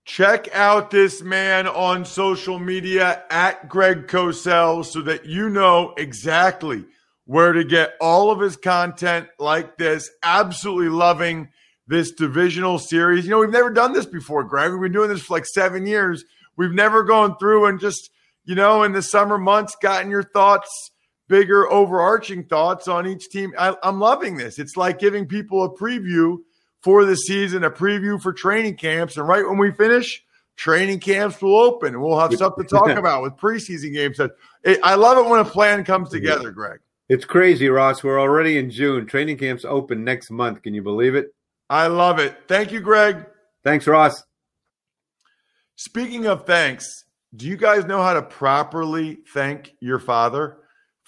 Check 0.04 0.48
out 0.54 0.90
this 0.90 1.22
man 1.22 1.68
on 1.68 2.04
social 2.04 2.58
media 2.58 3.22
at 3.30 3.68
Greg 3.68 4.08
Cosell 4.08 4.84
so 4.84 5.02
that 5.02 5.26
you 5.26 5.50
know 5.50 5.94
exactly 5.96 6.84
where 7.26 7.52
to 7.52 7.62
get 7.62 7.94
all 8.00 8.32
of 8.32 8.40
his 8.40 8.56
content 8.56 9.28
like 9.38 9.76
this. 9.78 10.10
Absolutely 10.22 10.88
loving 10.88 11.48
this 11.86 12.12
divisional 12.12 12.78
series. 12.78 13.24
You 13.24 13.30
know, 13.30 13.38
we've 13.38 13.50
never 13.50 13.70
done 13.70 13.92
this 13.92 14.06
before, 14.06 14.42
Greg. 14.42 14.72
We've 14.72 14.80
been 14.80 14.92
doing 14.92 15.10
this 15.10 15.22
for 15.22 15.34
like 15.34 15.46
seven 15.46 15.86
years. 15.86 16.24
We've 16.56 16.72
never 16.72 17.04
gone 17.04 17.36
through 17.38 17.66
and 17.66 17.78
just, 17.78 18.10
you 18.44 18.54
know, 18.54 18.82
in 18.82 18.92
the 18.92 19.02
summer 19.02 19.38
months, 19.38 19.76
gotten 19.80 20.10
your 20.10 20.22
thoughts, 20.22 20.90
bigger 21.30 21.70
overarching 21.70 22.42
thoughts 22.42 22.88
on 22.88 23.06
each 23.06 23.30
team. 23.30 23.54
I, 23.56 23.74
I'm 23.84 24.00
loving 24.00 24.36
this. 24.36 24.58
It's 24.58 24.76
like 24.76 24.98
giving 24.98 25.26
people 25.26 25.64
a 25.64 25.70
preview 25.70 26.38
for 26.82 27.04
the 27.04 27.14
season, 27.14 27.62
a 27.62 27.70
preview 27.70 28.20
for 28.20 28.32
training 28.32 28.76
camps. 28.76 29.16
And 29.16 29.26
right 29.26 29.46
when 29.46 29.56
we 29.56 29.70
finish, 29.70 30.22
training 30.56 30.98
camps 30.98 31.40
will 31.40 31.56
open 31.56 31.94
and 31.94 32.02
we'll 32.02 32.18
have 32.18 32.34
stuff 32.34 32.56
to 32.56 32.64
talk 32.64 32.88
about 32.98 33.22
with 33.22 33.36
preseason 33.36 33.94
games. 33.94 34.20
I 34.82 34.94
love 34.96 35.24
it 35.24 35.30
when 35.30 35.40
a 35.40 35.44
plan 35.44 35.84
comes 35.84 36.10
together, 36.10 36.50
Greg. 36.50 36.80
It's 37.08 37.24
crazy, 37.24 37.68
Ross. 37.68 38.02
We're 38.02 38.20
already 38.20 38.58
in 38.58 38.70
June. 38.70 39.06
Training 39.06 39.38
camps 39.38 39.64
open 39.64 40.04
next 40.04 40.30
month. 40.30 40.62
Can 40.62 40.74
you 40.74 40.82
believe 40.82 41.14
it? 41.14 41.32
I 41.68 41.86
love 41.86 42.18
it. 42.18 42.36
Thank 42.48 42.72
you, 42.72 42.80
Greg. 42.80 43.24
Thanks, 43.62 43.86
Ross. 43.86 44.24
Speaking 45.76 46.26
of 46.26 46.44
thanks, 46.44 47.04
do 47.34 47.46
you 47.46 47.56
guys 47.56 47.84
know 47.84 48.02
how 48.02 48.14
to 48.14 48.22
properly 48.22 49.20
thank 49.32 49.74
your 49.80 50.00
father 50.00 50.59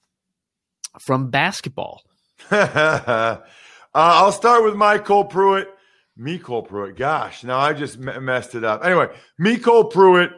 from 1.01 1.31
basketball. 1.31 2.03
uh, 2.51 3.39
I'll 3.95 4.33
start 4.33 4.65
with 4.65 4.75
MyCole 4.75 5.31
Pruitt. 5.31 5.69
MyCole 6.19 6.67
Pruitt. 6.69 6.97
Gosh, 6.97 7.45
now 7.45 7.59
I 7.59 7.73
just 7.73 7.99
m- 7.99 8.25
messed 8.25 8.55
it 8.55 8.65
up. 8.65 8.85
Anyway, 8.85 9.09
MyCole 9.41 9.91
Pruitt, 9.91 10.31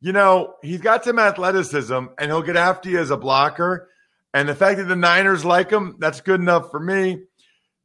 you 0.00 0.12
know, 0.12 0.54
he's 0.62 0.80
got 0.80 1.04
some 1.04 1.18
athleticism 1.18 2.06
and 2.18 2.30
he'll 2.30 2.42
get 2.42 2.56
after 2.56 2.90
you 2.90 2.98
as 2.98 3.10
a 3.10 3.16
blocker. 3.16 3.88
And 4.32 4.48
the 4.48 4.54
fact 4.54 4.78
that 4.78 4.84
the 4.84 4.96
Niners 4.96 5.44
like 5.44 5.70
him, 5.70 5.96
that's 6.00 6.20
good 6.20 6.40
enough 6.40 6.70
for 6.70 6.80
me. 6.80 7.22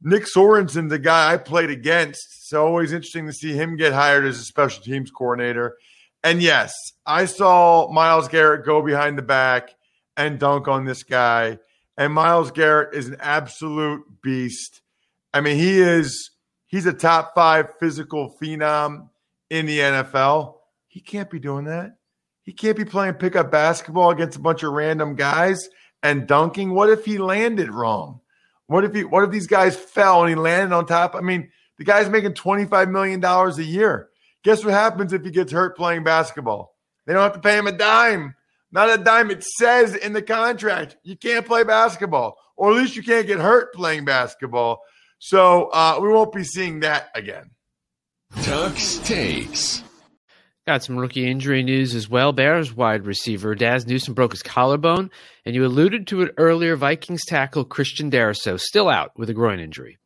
Nick 0.02 0.24
Sorensen, 0.24 0.88
the 0.88 0.98
guy 0.98 1.32
I 1.32 1.36
played 1.36 1.70
against, 1.70 2.48
so 2.48 2.66
always 2.66 2.92
interesting 2.92 3.26
to 3.26 3.32
see 3.32 3.52
him 3.52 3.76
get 3.76 3.92
hired 3.92 4.24
as 4.24 4.38
a 4.38 4.44
special 4.44 4.82
teams 4.82 5.10
coordinator. 5.10 5.76
And 6.22 6.42
yes, 6.42 6.72
I 7.06 7.26
saw 7.26 7.90
Myles 7.90 8.28
Garrett 8.28 8.64
go 8.64 8.82
behind 8.82 9.18
the 9.18 9.22
back 9.22 9.70
and 10.16 10.38
dunk 10.38 10.68
on 10.68 10.84
this 10.84 11.02
guy. 11.02 11.58
And 11.96 12.12
Myles 12.12 12.50
Garrett 12.50 12.94
is 12.94 13.08
an 13.08 13.16
absolute 13.20 14.02
beast. 14.22 14.80
I 15.32 15.40
mean, 15.40 15.56
he 15.56 15.80
is 15.80 16.30
he's 16.66 16.86
a 16.86 16.92
top 16.92 17.34
five 17.34 17.68
physical 17.78 18.34
phenom 18.40 19.08
in 19.50 19.66
the 19.66 19.78
NFL. 19.78 20.56
He 20.88 21.00
can't 21.00 21.30
be 21.30 21.38
doing 21.38 21.66
that. 21.66 21.96
He 22.42 22.52
can't 22.52 22.76
be 22.76 22.84
playing 22.84 23.14
pickup 23.14 23.50
basketball 23.50 24.10
against 24.10 24.38
a 24.38 24.40
bunch 24.40 24.62
of 24.62 24.72
random 24.72 25.14
guys 25.14 25.68
and 26.02 26.26
dunking. 26.26 26.70
What 26.70 26.90
if 26.90 27.04
he 27.04 27.18
landed 27.18 27.70
wrong? 27.70 28.20
What 28.70 28.84
if 28.84 28.94
he 28.94 29.02
what 29.02 29.24
if 29.24 29.32
these 29.32 29.48
guys 29.48 29.74
fell 29.74 30.20
and 30.20 30.28
he 30.28 30.36
landed 30.36 30.72
on 30.72 30.86
top? 30.86 31.16
I 31.16 31.22
mean, 31.22 31.50
the 31.78 31.82
guy's 31.82 32.08
making 32.08 32.34
$25 32.34 32.88
million 32.88 33.22
a 33.24 33.62
year. 33.62 34.10
Guess 34.44 34.64
what 34.64 34.72
happens 34.72 35.12
if 35.12 35.24
he 35.24 35.32
gets 35.32 35.50
hurt 35.50 35.76
playing 35.76 36.04
basketball? 36.04 36.76
They 37.04 37.12
don't 37.12 37.24
have 37.24 37.32
to 37.32 37.40
pay 37.40 37.58
him 37.58 37.66
a 37.66 37.72
dime. 37.72 38.36
Not 38.70 38.88
a 38.88 39.02
dime. 39.02 39.32
It 39.32 39.42
says 39.42 39.96
in 39.96 40.12
the 40.12 40.22
contract 40.22 40.98
you 41.02 41.16
can't 41.16 41.44
play 41.44 41.64
basketball, 41.64 42.36
or 42.56 42.70
at 42.70 42.76
least 42.76 42.94
you 42.94 43.02
can't 43.02 43.26
get 43.26 43.40
hurt 43.40 43.74
playing 43.74 44.04
basketball. 44.04 44.82
So 45.18 45.64
uh, 45.72 45.98
we 46.00 46.08
won't 46.08 46.32
be 46.32 46.44
seeing 46.44 46.78
that 46.80 47.08
again. 47.16 47.50
Tux 48.36 49.04
takes. 49.04 49.82
Got 50.70 50.84
some 50.84 50.98
rookie 50.98 51.28
injury 51.28 51.64
news 51.64 51.96
as 51.96 52.08
well. 52.08 52.30
Bears 52.30 52.72
wide 52.72 53.04
receiver 53.04 53.56
Dazz 53.56 53.88
Newsome 53.88 54.14
broke 54.14 54.30
his 54.30 54.44
collarbone, 54.44 55.10
and 55.44 55.56
you 55.56 55.66
alluded 55.66 56.06
to 56.06 56.22
it 56.22 56.32
earlier. 56.36 56.76
Vikings 56.76 57.24
tackle 57.26 57.64
Christian 57.64 58.08
Darrisaw 58.08 58.56
still 58.60 58.88
out 58.88 59.10
with 59.18 59.28
a 59.28 59.34
groin 59.34 59.58
injury. 59.58 59.98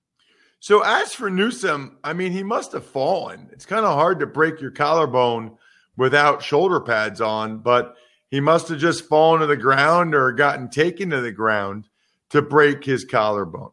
So 0.61 0.81
as 0.81 1.13
for 1.13 1.29
Newsome, 1.29 1.99
I 2.03 2.15
mean, 2.15 2.33
he 2.33 2.43
must 2.43 2.73
have 2.73 2.87
fallen. 2.87 3.51
It's 3.53 3.67
kind 3.67 3.85
of 3.85 3.93
hard 3.93 4.21
to 4.21 4.27
break 4.27 4.63
your 4.63 4.71
collarbone 4.71 5.59
without 5.99 6.43
shoulder 6.43 6.81
pads 6.81 7.21
on, 7.21 7.59
but 7.59 7.95
He 8.31 8.41
must 8.41 8.69
have 8.69 8.79
just 8.79 9.07
fallen 9.07 9.43
to 9.43 9.47
the 9.47 9.59
ground 9.59 10.15
or 10.15 10.33
gotten 10.33 10.71
taken 10.71 11.11
to 11.11 11.21
the 11.21 11.31
ground 11.31 11.89
to 12.31 12.41
break 12.41 12.83
his 12.85 13.05
collarbone. 13.05 13.73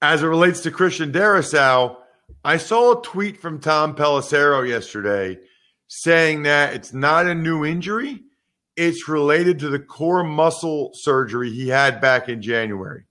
As 0.00 0.22
it 0.22 0.26
relates 0.26 0.60
to 0.60 0.70
Christian 0.70 1.10
Darrisaw, 1.12 1.96
I 2.44 2.56
saw 2.56 2.98
a 2.98 3.02
tweet 3.02 3.36
from 3.36 3.60
Tom 3.60 3.94
Pelissero 3.94 4.66
yesterday 4.66 5.38
saying 5.88 6.44
that 6.44 6.74
it's 6.74 6.94
not 6.94 7.26
a 7.26 7.34
new 7.34 7.64
injury, 7.66 8.22
it's 8.76 9.08
related 9.08 9.58
to 9.58 9.68
the 9.68 9.78
core 9.78 10.24
muscle 10.24 10.92
surgery 10.94 11.50
he 11.50 11.68
had 11.68 12.00
back 12.00 12.28
in 12.28 12.40
January. 12.40 13.04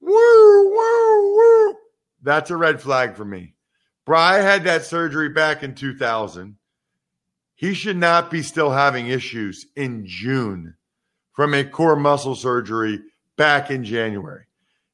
Woo, 0.00 0.70
woo, 0.70 1.36
woo. 1.36 1.76
That's 2.22 2.50
a 2.50 2.56
red 2.56 2.80
flag 2.80 3.16
for 3.16 3.24
me. 3.24 3.54
Bry 4.06 4.36
had 4.38 4.64
that 4.64 4.84
surgery 4.84 5.28
back 5.28 5.62
in 5.62 5.74
2000. 5.74 6.56
He 7.54 7.74
should 7.74 7.96
not 7.96 8.30
be 8.30 8.42
still 8.42 8.70
having 8.70 9.08
issues 9.08 9.66
in 9.76 10.06
June 10.06 10.74
from 11.32 11.52
a 11.52 11.64
core 11.64 11.96
muscle 11.96 12.34
surgery 12.34 13.00
back 13.36 13.70
in 13.70 13.84
January. 13.84 14.44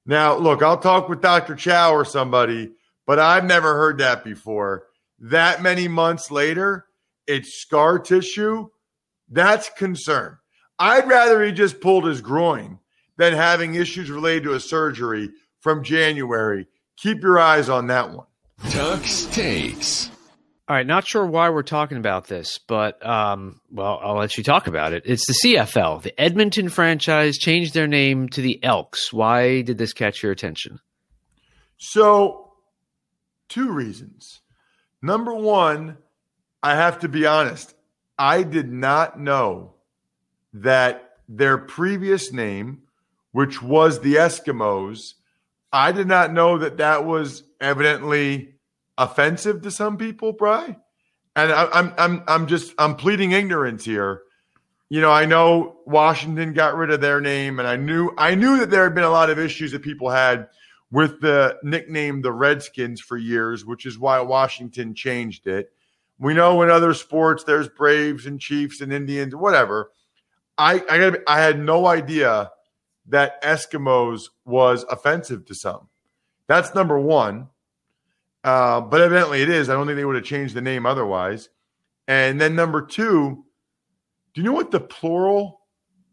Now, 0.07 0.37
look, 0.37 0.63
I'll 0.63 0.79
talk 0.79 1.09
with 1.09 1.21
Dr. 1.21 1.55
Chao 1.55 1.93
or 1.93 2.05
somebody, 2.05 2.73
but 3.11 3.19
I've 3.19 3.45
never 3.45 3.75
heard 3.75 3.99
that 3.99 4.23
before. 4.23 4.85
That 5.19 5.63
many 5.63 5.89
months 5.89 6.31
later, 6.31 6.87
it's 7.27 7.61
scar 7.61 7.99
tissue. 7.99 8.69
That's 9.29 9.69
concern. 9.71 10.39
I'd 10.79 11.09
rather 11.09 11.43
he 11.45 11.51
just 11.51 11.81
pulled 11.81 12.05
his 12.05 12.21
groin 12.21 12.79
than 13.17 13.33
having 13.33 13.75
issues 13.75 14.13
related 14.13 14.45
to 14.45 14.55
a 14.55 14.61
surgery 14.61 15.31
from 15.59 15.83
January. 15.83 16.69
Keep 16.99 17.23
your 17.23 17.41
eyes 17.41 17.69
on 17.69 17.89
that 17.89 18.13
one. 18.13 18.29
Tux 18.67 19.29
takes. 19.33 20.09
All 20.69 20.77
right, 20.77 20.87
not 20.87 21.05
sure 21.05 21.27
why 21.27 21.51
we're 21.51 21.65
talking 21.65 21.99
about 21.99 22.29
this, 22.29 22.59
but 22.59 23.05
um, 23.05 23.61
well, 23.73 23.99
I'll 24.01 24.19
let 24.19 24.39
you 24.39 24.45
talk 24.45 24.69
about 24.69 24.93
it. 24.93 25.03
It's 25.05 25.27
the 25.27 25.35
CFL. 25.49 26.03
The 26.03 26.21
Edmonton 26.21 26.69
franchise 26.69 27.39
changed 27.39 27.75
their 27.75 27.89
name 27.89 28.29
to 28.29 28.41
the 28.41 28.63
Elks. 28.63 29.13
Why 29.13 29.63
did 29.63 29.79
this 29.79 29.93
catch 29.93 30.23
your 30.23 30.31
attention? 30.31 30.79
So, 31.77 32.50
two 33.51 33.71
reasons. 33.71 34.41
Number 35.03 35.35
one, 35.35 35.99
I 36.63 36.77
have 36.77 37.01
to 37.01 37.09
be 37.09 37.27
honest. 37.27 37.75
I 38.19 38.43
did 38.43 38.73
not 38.73 39.21
know 39.21 39.75
that 40.55 41.17
their 41.29 41.59
previous 41.59 42.33
name, 42.33 42.83
which 43.33 43.63
was 43.63 44.01
the 44.01 44.15
Eskimos, 44.15 45.15
I 45.73 45.93
did 45.93 46.09
not 46.09 46.33
know 46.33 46.59
that 46.59 46.79
that 46.79 47.05
was 47.05 47.45
evidently 47.61 48.55
offensive 48.99 49.63
to 49.63 49.71
some 49.71 49.97
people, 49.97 50.33
Bry. 50.33 50.77
And 51.37 51.53
I, 51.53 51.69
I'm 51.73 51.95
I'm 51.97 52.25
I'm 52.27 52.47
just 52.49 52.75
I'm 52.77 52.97
pleading 52.97 53.33
ignorance 53.33 53.85
here. 53.85 54.23
You 54.89 55.01
know, 55.01 55.13
I 55.13 55.25
know 55.27 55.77
Washington 55.87 56.53
got 56.53 56.77
rid 56.77 56.91
of 56.91 57.01
their 57.01 57.21
name, 57.21 57.61
and 57.61 57.69
I 57.69 57.77
knew 57.77 58.13
I 58.19 58.35
knew 58.35 58.59
that 58.59 58.71
there 58.71 58.83
had 58.83 58.95
been 58.95 59.05
a 59.05 59.11
lot 59.11 59.31
of 59.31 59.39
issues 59.39 59.71
that 59.71 59.83
people 59.83 60.11
had 60.11 60.49
with 60.91 61.21
the 61.21 61.59
nickname 61.63 62.23
the 62.23 62.33
Redskins 62.33 63.01
for 63.01 63.17
years, 63.17 63.65
which 63.65 63.87
is 63.87 63.99
why 63.99 64.21
Washington 64.21 64.95
changed 64.95 65.47
it. 65.47 65.73
We 66.19 66.35
know 66.35 66.63
in 66.63 66.71
other 66.71 66.95
sports 66.95 67.45
there's 67.45 67.69
Braves 67.69 68.27
and 68.27 68.41
Chiefs 68.41 68.81
and 68.81 68.93
Indians, 68.93 69.35
whatever. 69.35 69.93
I 70.59 70.83
I, 70.89 71.17
I 71.27 71.41
had 71.41 71.59
no 71.59 71.87
idea 71.87 72.51
that 73.07 73.43
Eskimos 73.43 74.25
was 74.45 74.85
offensive 74.91 75.45
to 75.47 75.55
some. 75.55 75.89
That's 76.47 76.75
number 76.75 76.99
one. 76.99 77.49
Uh, 78.43 78.81
but 78.81 79.01
evidently 79.01 79.43
it 79.43 79.51
is. 79.51 79.69
I 79.69 79.75
don't 79.75 79.87
think 79.87 79.97
they 79.97 80.05
would 80.05 80.17
have 80.17 80.25
changed 80.25 80.55
the 80.55 80.63
name 80.63 80.87
otherwise. 80.87 81.49
And 82.09 82.41
then 82.41 82.55
number 82.55 82.83
two, 82.85 83.45
do 84.35 84.41
you 84.41 84.45
know 84.45 84.53
what 84.53 84.71
the 84.71 84.81
plural 84.81 85.61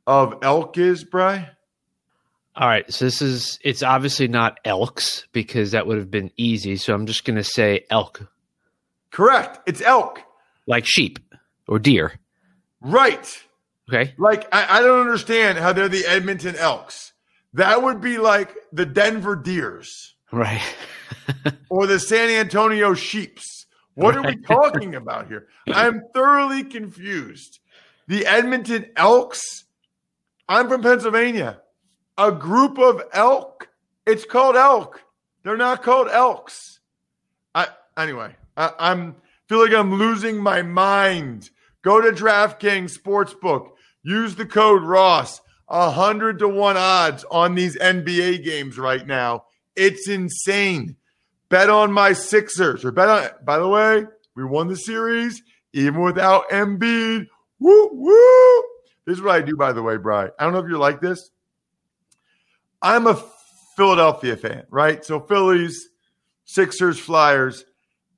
of 0.06 0.40
elk 0.42 0.78
is, 0.78 1.04
Bry? 1.04 1.50
All 2.60 2.68
right, 2.68 2.92
so 2.92 3.06
this 3.06 3.22
is 3.22 3.60
it's 3.64 3.84
obviously 3.84 4.28
not 4.28 4.60
elks 4.66 5.28
because 5.32 5.72
that 5.72 5.86
would 5.86 6.00
have 6.00 6.10
been 6.10 6.32
easy. 6.38 6.76
So 6.76 6.94
I'm 6.94 7.06
just 7.06 7.24
going 7.24 7.36
to 7.38 7.44
say 7.44 7.86
elk, 7.92 8.28
Correct. 9.12 9.60
It's 9.68 9.82
elk. 9.82 10.22
like 10.66 10.86
sheep 10.86 11.20
or 11.68 11.78
deer. 11.78 12.14
Right. 12.82 13.28
Okay, 13.90 14.14
Like, 14.18 14.54
I, 14.54 14.80
I 14.80 14.82
don't 14.82 15.00
understand 15.00 15.58
how 15.60 15.72
they're 15.72 15.88
the 15.88 16.06
Edmonton 16.06 16.58
Elks. 16.58 17.14
That 17.54 17.82
would 17.82 18.02
be 18.02 18.18
like 18.18 18.54
the 18.74 18.86
Denver 18.86 19.36
Deers 19.36 20.16
right. 20.32 20.62
or 21.70 21.88
the 21.88 21.98
San 21.98 22.30
Antonio 22.30 22.94
Sheeps. 22.94 23.66
What 23.94 24.18
are 24.18 24.24
we 24.24 24.36
talking 24.48 24.94
about 24.94 25.28
here? 25.28 25.48
I'm 25.72 26.02
thoroughly 26.14 26.66
confused. 26.66 27.60
The 28.08 28.26
Edmonton 28.26 28.88
Elks, 28.98 29.42
I'm 30.50 30.68
from 30.68 30.82
Pennsylvania. 30.82 31.62
A 32.18 32.32
group 32.32 32.80
of 32.80 33.02
elk, 33.14 33.70
it's 34.06 34.26
called 34.26 34.56
elk. 34.56 35.02
They're 35.44 35.58
not 35.58 35.84
called 35.84 36.08
elks. 36.10 36.80
I 37.54 37.68
anyway, 37.96 38.36
I, 38.56 38.72
I'm 38.80 39.16
feel 39.48 39.62
like 39.64 39.74
I'm 39.74 39.94
losing 39.94 40.38
my 40.38 40.62
mind. 40.62 41.50
Go 41.82 42.02
to 42.02 42.12
DraftKings 42.12 42.98
Sportsbook. 42.98 43.70
Use 44.04 44.36
the 44.36 44.46
code 44.46 44.84
Ross. 44.84 45.42
A 45.70 45.92
hundred 45.92 46.40
to 46.40 46.48
one 46.48 46.78
odds 46.78 47.26
on 47.30 47.56
these 47.56 47.78
NBA 47.78 48.44
games 48.44 48.78
right 48.78 49.06
now. 49.06 49.46
It's 49.76 50.08
insane. 50.08 50.96
Bet 51.50 51.70
on 51.70 51.92
my 51.92 52.14
Sixers 52.14 52.84
or 52.84 52.92
bet 52.92 53.10
on. 53.10 53.30
By 53.44 53.60
the 53.60 53.68
way, 53.68 54.06
we 54.36 54.44
won 54.44 54.68
the 54.68 54.76
series 54.76 55.42
even 55.74 56.02
without 56.02 56.50
Embiid. 56.50 57.28
Woo 57.60 57.90
woo. 57.92 58.64
This 59.06 59.18
is 59.18 59.22
what 59.22 59.36
I 59.36 59.42
do, 59.42 59.56
by 59.56 59.72
the 59.72 59.84
way, 59.84 59.98
Bry. 59.98 60.30
I 60.38 60.44
don't 60.44 60.54
know 60.54 60.60
if 60.60 60.70
you're 60.70 60.78
like 60.78 61.00
this. 61.00 61.32
I'm 62.82 63.08
a 63.08 63.22
Philadelphia 63.76 64.38
fan, 64.38 64.64
right? 64.70 65.04
So 65.04 65.20
Phillies, 65.20 65.90
Sixers, 66.46 67.00
Flyers. 67.00 67.66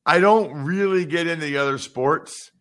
I 0.05 0.19
don't 0.19 0.63
really 0.63 1.05
get 1.05 1.27
into 1.27 1.45
the 1.45 1.57
other 1.57 1.77
sports 1.77 2.51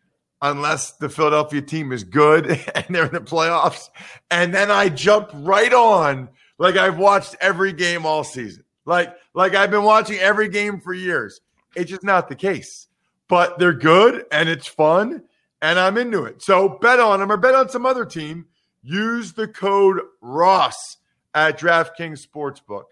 unless 0.42 0.92
the 0.92 1.08
Philadelphia 1.08 1.62
team 1.62 1.92
is 1.92 2.04
good 2.04 2.46
and 2.74 2.87
they're 2.90 3.06
in 3.06 3.12
the 3.12 3.20
playoffs. 3.20 3.88
And 4.30 4.54
then 4.54 4.70
I 4.70 4.88
jump 4.88 5.30
right 5.32 5.72
on 5.72 6.28
like 6.58 6.76
I've 6.76 6.98
watched 6.98 7.37
every 7.40 7.72
game 7.72 8.04
all 8.04 8.24
season. 8.24 8.64
Like 8.84 9.14
like 9.34 9.54
I've 9.54 9.70
been 9.70 9.84
watching 9.84 10.18
every 10.18 10.48
game 10.48 10.80
for 10.80 10.92
years. 10.92 11.40
It's 11.74 11.90
just 11.90 12.04
not 12.04 12.28
the 12.28 12.37
case. 12.37 12.87
But 13.28 13.58
they're 13.58 13.74
good 13.74 14.24
and 14.32 14.48
it's 14.48 14.66
fun 14.66 15.22
and 15.61 15.78
I'm 15.78 15.98
into 15.98 16.24
it. 16.24 16.42
So 16.42 16.78
bet 16.80 17.00
on 17.00 17.20
them 17.20 17.30
or 17.30 17.37
bet 17.37 17.54
on 17.54 17.68
some 17.68 17.84
other 17.84 18.04
team. 18.04 18.46
Use 18.82 19.32
the 19.32 19.48
code 19.48 20.00
Ross 20.22 20.97
at 21.46 21.59
DraftKings 21.59 22.27
Sportsbook 22.27 22.85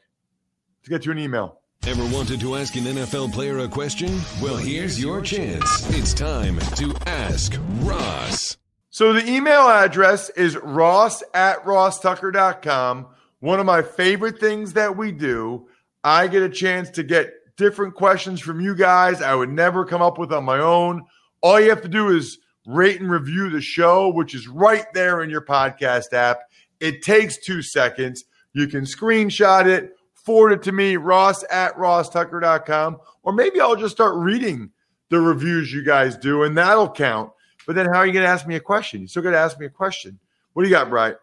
to 0.85 0.91
get 0.91 1.05
you 1.05 1.13
an 1.13 1.19
email. 1.19 1.61
Ever 1.87 2.05
wanted 2.15 2.41
to 2.41 2.57
ask 2.57 2.75
an 2.77 2.85
NFL 2.85 3.33
player 3.33 3.59
a 3.59 3.69
question? 3.69 4.21
Well, 4.41 4.57
here's 4.57 5.01
your 5.01 5.21
chance. 5.21 5.89
It's 5.97 6.15
time 6.15 6.59
to 6.77 6.95
ask 7.07 7.55
Ross. 7.81 8.57
So 8.91 9.13
the 9.13 9.29
email 9.29 9.69
address 9.69 10.31
is 10.31 10.57
ross 10.57 11.23
at 11.35 11.63
rosstucker.com. 11.65 13.07
One 13.41 13.61
of 13.61 13.67
my 13.67 13.83
favorite 13.83 14.39
things 14.39 14.73
that 14.73 14.97
we 14.97 15.13
do, 15.13 15.69
I 16.03 16.29
get 16.29 16.43
a 16.43 16.49
chance 16.49 16.89
to 16.91 17.03
get 17.03 17.33
different 17.57 17.95
questions 17.95 18.41
from 18.41 18.61
you 18.61 18.75
guys 18.75 19.21
I 19.21 19.35
would 19.35 19.51
never 19.51 19.85
come 19.85 20.03
up 20.03 20.19
with 20.19 20.33
on 20.33 20.45
my 20.45 20.59
own. 20.59 21.05
All 21.43 21.61
you 21.61 21.71
have 21.71 21.83
to 21.83 21.89
do 21.89 22.09
is 22.09 22.39
rate 22.67 23.01
and 23.01 23.11
review 23.11 23.51
the 23.51 23.61
show, 23.61 24.09
which 24.09 24.35
is 24.35 24.49
right 24.49 24.87
there 24.95 25.23
in 25.23 25.31
your 25.31 25.45
podcast 25.45 26.13
app. 26.13 26.41
It 26.81 27.03
takes 27.03 27.39
two 27.39 27.63
seconds. 27.63 28.25
You 28.57 28.67
can 28.67 28.85
screenshot 28.85 29.67
it, 29.67 29.99
forward 30.15 30.53
it 30.53 30.63
to 30.63 30.73
me, 30.73 30.97
ross 30.97 31.45
at 31.51 31.77
rosstucker.com, 31.77 32.97
or 33.23 33.35
maybe 33.35 33.61
I'll 33.61 33.77
just 33.77 33.95
start 33.95 34.17
reading 34.17 34.71
the 35.11 35.21
reviews 35.21 35.71
you 35.71 35.85
guys 35.85 36.17
do, 36.17 36.43
and 36.43 36.57
that'll 36.57 36.91
count. 36.91 37.33
But 37.67 37.77
then 37.77 37.85
how 37.85 37.97
are 37.97 38.07
you 38.07 38.15
going 38.15 38.25
to 38.25 38.31
ask 38.31 38.47
me 38.47 38.55
a 38.55 38.61
question? 38.61 39.03
You 39.03 39.09
still 39.09 39.23
got 39.23 39.33
to 39.33 39.39
ask 39.39 39.61
me 39.61 39.67
a 39.67 39.71
question. 39.71 40.19
What 40.55 40.63
do 40.63 40.71
you 40.71 40.75
got, 40.75 40.89
Bright? 40.89 41.17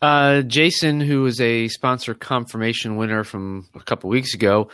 Uh, 0.00 0.42
Jason, 0.42 1.00
who 1.00 1.22
was 1.22 1.40
a 1.40 1.66
sponsor 1.66 2.14
confirmation 2.14 2.96
winner 2.96 3.24
from 3.24 3.68
a 3.74 3.80
couple 3.80 4.08
weeks 4.08 4.34
ago, 4.34 4.70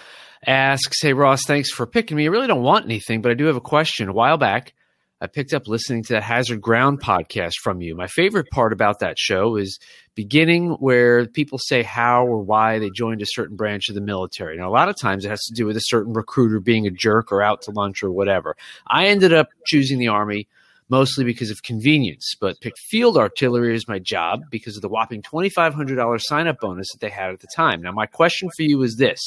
asks, 0.47 1.01
"Hey 1.01 1.15
Ross, 1.15 1.45
thanks 1.47 1.71
for 1.71 1.87
picking 1.87 2.19
me. 2.19 2.25
I 2.25 2.31
really 2.31 2.47
don't 2.47 2.63
want 2.63 2.85
anything, 2.85 3.23
but 3.23 3.31
I 3.31 3.35
do 3.35 3.47
have 3.47 3.57
a 3.57 3.61
question. 3.63 4.11
A 4.11 4.13
while 4.13 4.37
back, 4.37 4.75
I 5.19 5.29
picked 5.29 5.55
up 5.55 5.67
listening 5.67 6.05
to 6.05 6.13
that 6.13 6.23
Hazard 6.23 6.61
Ground 6.61 7.01
podcast 7.01 7.55
from 7.63 7.81
you. 7.81 7.97
My 7.97 8.07
favorite 8.07 8.49
part 8.53 8.75
about 8.75 8.99
that 8.99 9.19
show 9.19 9.57
is 9.57 9.79
beginning 10.17 10.71
where 10.81 11.27
people 11.27 11.59
say 11.59 11.83
how 11.85 12.27
or 12.27 12.39
why 12.39 12.81
they 12.81 12.91
joined 12.91 13.23
a 13.23 13.27
certain 13.29 13.55
branch 13.55 13.89
of 13.89 13.95
the 13.95 14.01
military. 14.01 14.57
Now, 14.57 14.69
a 14.69 14.73
lot 14.73 14.89
of 14.89 14.97
times 15.01 15.25
it 15.25 15.29
has 15.29 15.45
to 15.45 15.55
do 15.55 15.67
with 15.67 15.77
a 15.77 15.83
certain 15.83 16.15
recruiter 16.15 16.59
being 16.59 16.87
a 16.87 16.91
jerk 16.91 17.31
or 17.31 17.43
out 17.43 17.63
to 17.63 17.71
lunch 17.71 18.03
or 18.03 18.11
whatever. 18.11 18.57
I 18.89 19.07
ended 19.07 19.33
up 19.33 19.51
choosing 19.67 19.99
the 19.99 20.09
Army 20.09 20.49
mostly 20.89 21.25
because 21.25 21.51
of 21.51 21.63
convenience, 21.63 22.35
but 22.41 22.61
picked 22.61 22.79
field 22.79 23.19
artillery 23.19 23.75
as 23.75 23.87
my 23.87 23.99
job 23.99 24.41
because 24.51 24.77
of 24.77 24.83
the 24.83 24.89
whopping 24.89 25.21
$2,500 25.21 26.21
sign 26.23 26.47
up 26.47 26.61
bonus 26.61 26.91
that 26.93 27.01
they 27.01 27.11
had 27.11 27.31
at 27.31 27.41
the 27.41 27.49
time. 27.55 27.83
Now, 27.83 27.93
my 27.93 28.07
question 28.07 28.49
for 28.57 28.63
you 28.63 28.83
is 28.83 28.97
this 28.97 29.21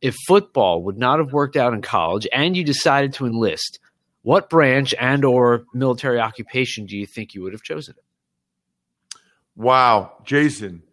if 0.00 0.16
football 0.26 0.82
would 0.84 0.96
not 0.96 1.18
have 1.18 1.32
worked 1.32 1.56
out 1.56 1.74
in 1.74 1.82
college 1.82 2.26
and 2.32 2.56
you 2.56 2.64
decided 2.64 3.12
to 3.14 3.26
enlist, 3.26 3.78
what 4.22 4.48
branch 4.48 4.94
and 4.98 5.24
or 5.24 5.64
military 5.74 6.18
occupation 6.18 6.86
do 6.86 6.96
you 6.96 7.06
think 7.06 7.34
you 7.34 7.42
would 7.42 7.52
have 7.52 7.62
chosen? 7.62 7.94
Wow, 9.58 10.18
Jason, 10.24 10.84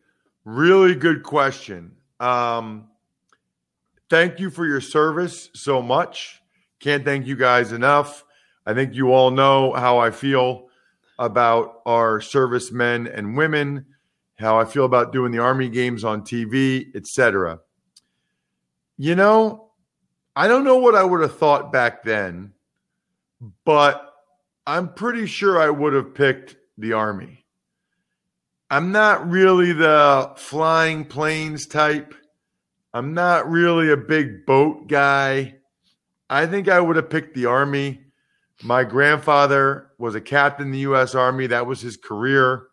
really 0.44 0.96
good 0.96 1.22
question. 1.22 1.92
Um, 2.20 2.88
thank 4.10 4.40
you 4.40 4.50
for 4.50 4.66
your 4.66 4.82
service 4.82 5.52
so 5.54 5.84
much. 5.84 6.42
Can't 6.80 7.06
thank 7.06 7.28
you 7.28 7.36
guys 7.36 7.74
enough. 7.74 8.24
I 8.66 8.74
think 8.74 8.96
you 8.96 9.14
all 9.14 9.30
know 9.30 9.72
how 9.74 10.00
I 10.00 10.10
feel 10.10 10.70
about 11.20 11.84
our 11.86 12.20
servicemen 12.20 13.06
and 13.06 13.38
women, 13.38 13.86
how 14.40 14.60
I 14.60 14.66
feel 14.66 14.86
about 14.86 15.14
doing 15.14 15.32
the 15.32 15.38
Army 15.38 15.70
games 15.70 16.04
on 16.04 16.24
TV, 16.24 16.88
etc. 16.96 17.60
You 18.98 19.14
know, 19.14 19.70
I 20.36 20.48
don't 20.48 20.64
know 20.64 20.78
what 20.78 20.96
I 20.96 21.04
would 21.04 21.22
have 21.22 21.38
thought 21.38 21.72
back 21.72 22.02
then, 22.02 22.54
but 23.64 24.12
I'm 24.66 24.92
pretty 24.92 25.28
sure 25.28 25.62
I 25.62 25.70
would 25.70 25.94
have 25.94 26.16
picked 26.16 26.56
the 26.80 26.94
Army. 26.94 27.45
I'm 28.70 28.92
not 28.92 29.30
really 29.30 29.74
the 29.74 30.34
flying 30.38 31.06
planes 31.06 31.68
type. 31.68 32.16
I'm 32.94 33.14
not 33.14 33.50
really 33.50 33.92
a 33.92 33.98
big 33.98 34.46
boat 34.46 34.88
guy. 34.88 35.56
I 36.30 36.48
think 36.48 36.68
I 36.68 36.80
would 36.80 36.96
have 36.96 37.10
picked 37.10 37.36
the 37.36 37.46
Army. 37.46 38.02
My 38.64 38.84
grandfather 38.84 39.92
was 40.00 40.16
a 40.16 40.22
captain 40.22 40.68
in 40.68 40.72
the 40.72 40.80
U.S. 40.80 41.14
Army, 41.14 41.46
that 41.48 41.68
was 41.68 41.82
his 41.82 41.98
career. 41.98 42.68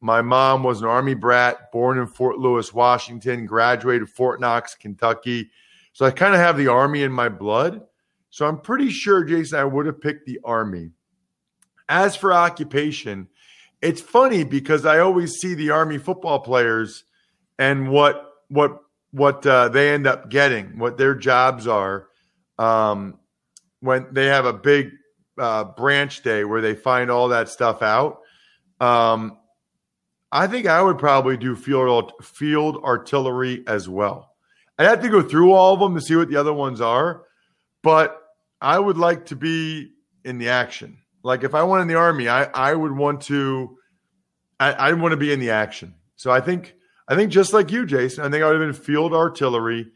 My 0.00 0.22
mom 0.22 0.62
was 0.62 0.80
an 0.80 0.88
Army 0.88 1.14
brat, 1.14 1.70
born 1.72 1.98
in 1.98 2.06
Fort 2.06 2.38
Lewis, 2.38 2.72
Washington, 2.72 3.46
graduated 3.46 4.08
Fort 4.08 4.40
Knox, 4.40 4.74
Kentucky. 4.74 5.50
So 5.92 6.06
I 6.06 6.10
kind 6.10 6.34
of 6.34 6.40
have 6.40 6.56
the 6.56 6.68
Army 6.68 7.02
in 7.02 7.12
my 7.12 7.28
blood. 7.28 7.82
So 8.30 8.46
I'm 8.46 8.60
pretty 8.60 8.90
sure, 8.90 9.24
Jason, 9.24 9.58
I 9.58 9.64
would 9.64 9.86
have 9.86 10.00
picked 10.00 10.26
the 10.26 10.40
Army. 10.44 10.90
As 11.88 12.16
for 12.16 12.32
occupation, 12.32 13.28
it's 13.80 14.00
funny 14.00 14.44
because 14.44 14.84
I 14.84 14.98
always 14.98 15.34
see 15.34 15.54
the 15.54 15.70
Army 15.70 15.98
football 15.98 16.40
players 16.40 17.04
and 17.58 17.90
what 17.90 18.24
what 18.48 18.80
what 19.10 19.46
uh, 19.46 19.68
they 19.68 19.92
end 19.92 20.06
up 20.06 20.30
getting, 20.30 20.78
what 20.78 20.98
their 20.98 21.14
jobs 21.14 21.66
are 21.66 22.08
um, 22.58 23.18
when 23.80 24.06
they 24.12 24.26
have 24.26 24.44
a 24.44 24.52
big 24.52 24.90
uh, 25.38 25.64
branch 25.64 26.22
day 26.22 26.44
where 26.44 26.60
they 26.60 26.74
find 26.74 27.10
all 27.10 27.28
that 27.28 27.48
stuff 27.48 27.82
out. 27.82 28.20
Um, 28.80 29.38
I 30.30 30.46
think 30.46 30.66
I 30.66 30.82
would 30.82 30.98
probably 30.98 31.36
do 31.36 31.56
field 31.56 32.12
field 32.22 32.82
artillery 32.84 33.64
as 33.66 33.88
well. 33.88 34.34
I'd 34.78 34.86
have 34.86 35.02
to 35.02 35.08
go 35.08 35.22
through 35.22 35.52
all 35.52 35.74
of 35.74 35.80
them 35.80 35.94
to 35.94 36.00
see 36.00 36.16
what 36.16 36.28
the 36.28 36.36
other 36.36 36.52
ones 36.52 36.80
are, 36.80 37.22
but 37.82 38.20
I 38.60 38.78
would 38.78 38.98
like 38.98 39.26
to 39.26 39.36
be 39.36 39.92
in 40.24 40.38
the 40.38 40.50
action. 40.50 40.98
Like 41.22 41.44
if 41.44 41.54
I 41.54 41.62
went 41.62 41.82
in 41.82 41.88
the 41.88 41.96
army, 41.96 42.28
I, 42.28 42.44
I 42.44 42.74
would 42.74 42.92
want 42.92 43.22
to 43.22 43.76
I, 44.60 44.72
I 44.72 44.92
want 44.94 45.12
to 45.12 45.16
be 45.16 45.32
in 45.32 45.40
the 45.40 45.50
action. 45.50 45.94
So 46.16 46.30
I 46.30 46.40
think 46.40 46.74
I 47.08 47.14
think 47.14 47.32
just 47.32 47.52
like 47.52 47.70
you, 47.70 47.86
Jason, 47.86 48.24
I 48.24 48.30
think 48.30 48.42
I 48.42 48.50
would 48.50 48.60
have 48.60 48.72
been 48.72 48.74
field 48.74 49.14
artillery 49.14 49.86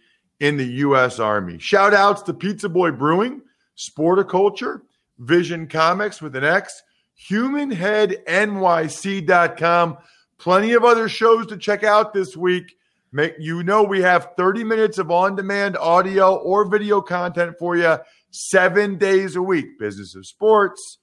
in 0.41 0.57
the 0.57 0.67
U.S. 0.67 1.19
Army. 1.19 1.59
Shout 1.59 1.95
outs 1.95 2.23
to 2.23 2.35
Pizza 2.35 2.69
Boy 2.69 2.91
Brewing, 2.91 3.43
Sporticulture, 3.77 4.83
Vision 5.19 5.69
Comics 5.69 6.23
with 6.23 6.37
an 6.37 6.45
X, 6.45 6.83
HumanHeadNYC.com. 7.31 9.99
Plenty 10.39 10.73
of 10.73 10.85
other 10.85 11.09
shows 11.09 11.47
to 11.47 11.57
check 11.57 11.85
out 11.85 12.13
this 12.13 12.37
week. 12.37 12.75
Make 13.13 13.35
you 13.39 13.63
know 13.63 13.83
we 13.83 14.03
have 14.03 14.31
30 14.37 14.65
minutes 14.65 14.99
of 14.99 15.11
on-demand 15.11 15.77
audio 15.77 16.37
or 16.37 16.69
video 16.69 17.03
content 17.03 17.57
for 17.59 17.77
you 17.77 17.99
seven 18.31 18.97
days 18.97 19.37
a 19.37 19.43
week. 19.43 19.79
Business 19.79 20.15
of 20.17 20.27
sports, 20.27 20.99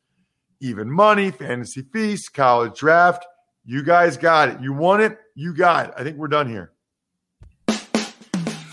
even 0.62 0.90
money, 0.92 1.32
fantasy 1.32 1.82
feast, 1.82 2.34
college 2.34 2.78
draft. 2.80 3.26
You 3.66 3.84
guys 3.84 4.18
got 4.18 4.50
it. 4.50 4.62
You 4.62 4.74
want 4.74 5.02
it. 5.02 5.18
You 5.36 5.54
got 5.54 5.90
it. 5.90 5.94
I 5.98 6.04
think 6.04 6.18
we're 6.18 6.28
done 6.28 6.50
here. 6.50 6.72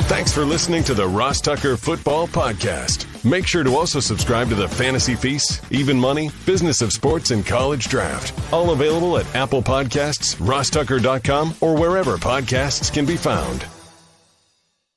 Thanks 0.08 0.32
for 0.32 0.44
listening 0.44 0.84
to 0.84 0.94
the 0.94 1.06
Ross 1.06 1.40
Tucker 1.40 1.76
Football 1.76 2.28
Podcast. 2.28 3.06
Make 3.28 3.46
sure 3.46 3.64
to 3.64 3.76
also 3.76 3.98
subscribe 3.98 4.48
to 4.50 4.54
the 4.54 4.68
Fantasy 4.68 5.16
Feast, 5.16 5.60
Even 5.72 5.98
Money, 5.98 6.30
Business 6.46 6.80
of 6.80 6.92
Sports, 6.92 7.32
and 7.32 7.44
College 7.44 7.88
Draft. 7.88 8.32
All 8.52 8.70
available 8.70 9.18
at 9.18 9.34
Apple 9.34 9.62
Podcasts, 9.62 10.36
rosstucker.com, 10.36 11.56
or 11.60 11.76
wherever 11.76 12.16
podcasts 12.18 12.92
can 12.92 13.04
be 13.04 13.16
found. 13.16 13.66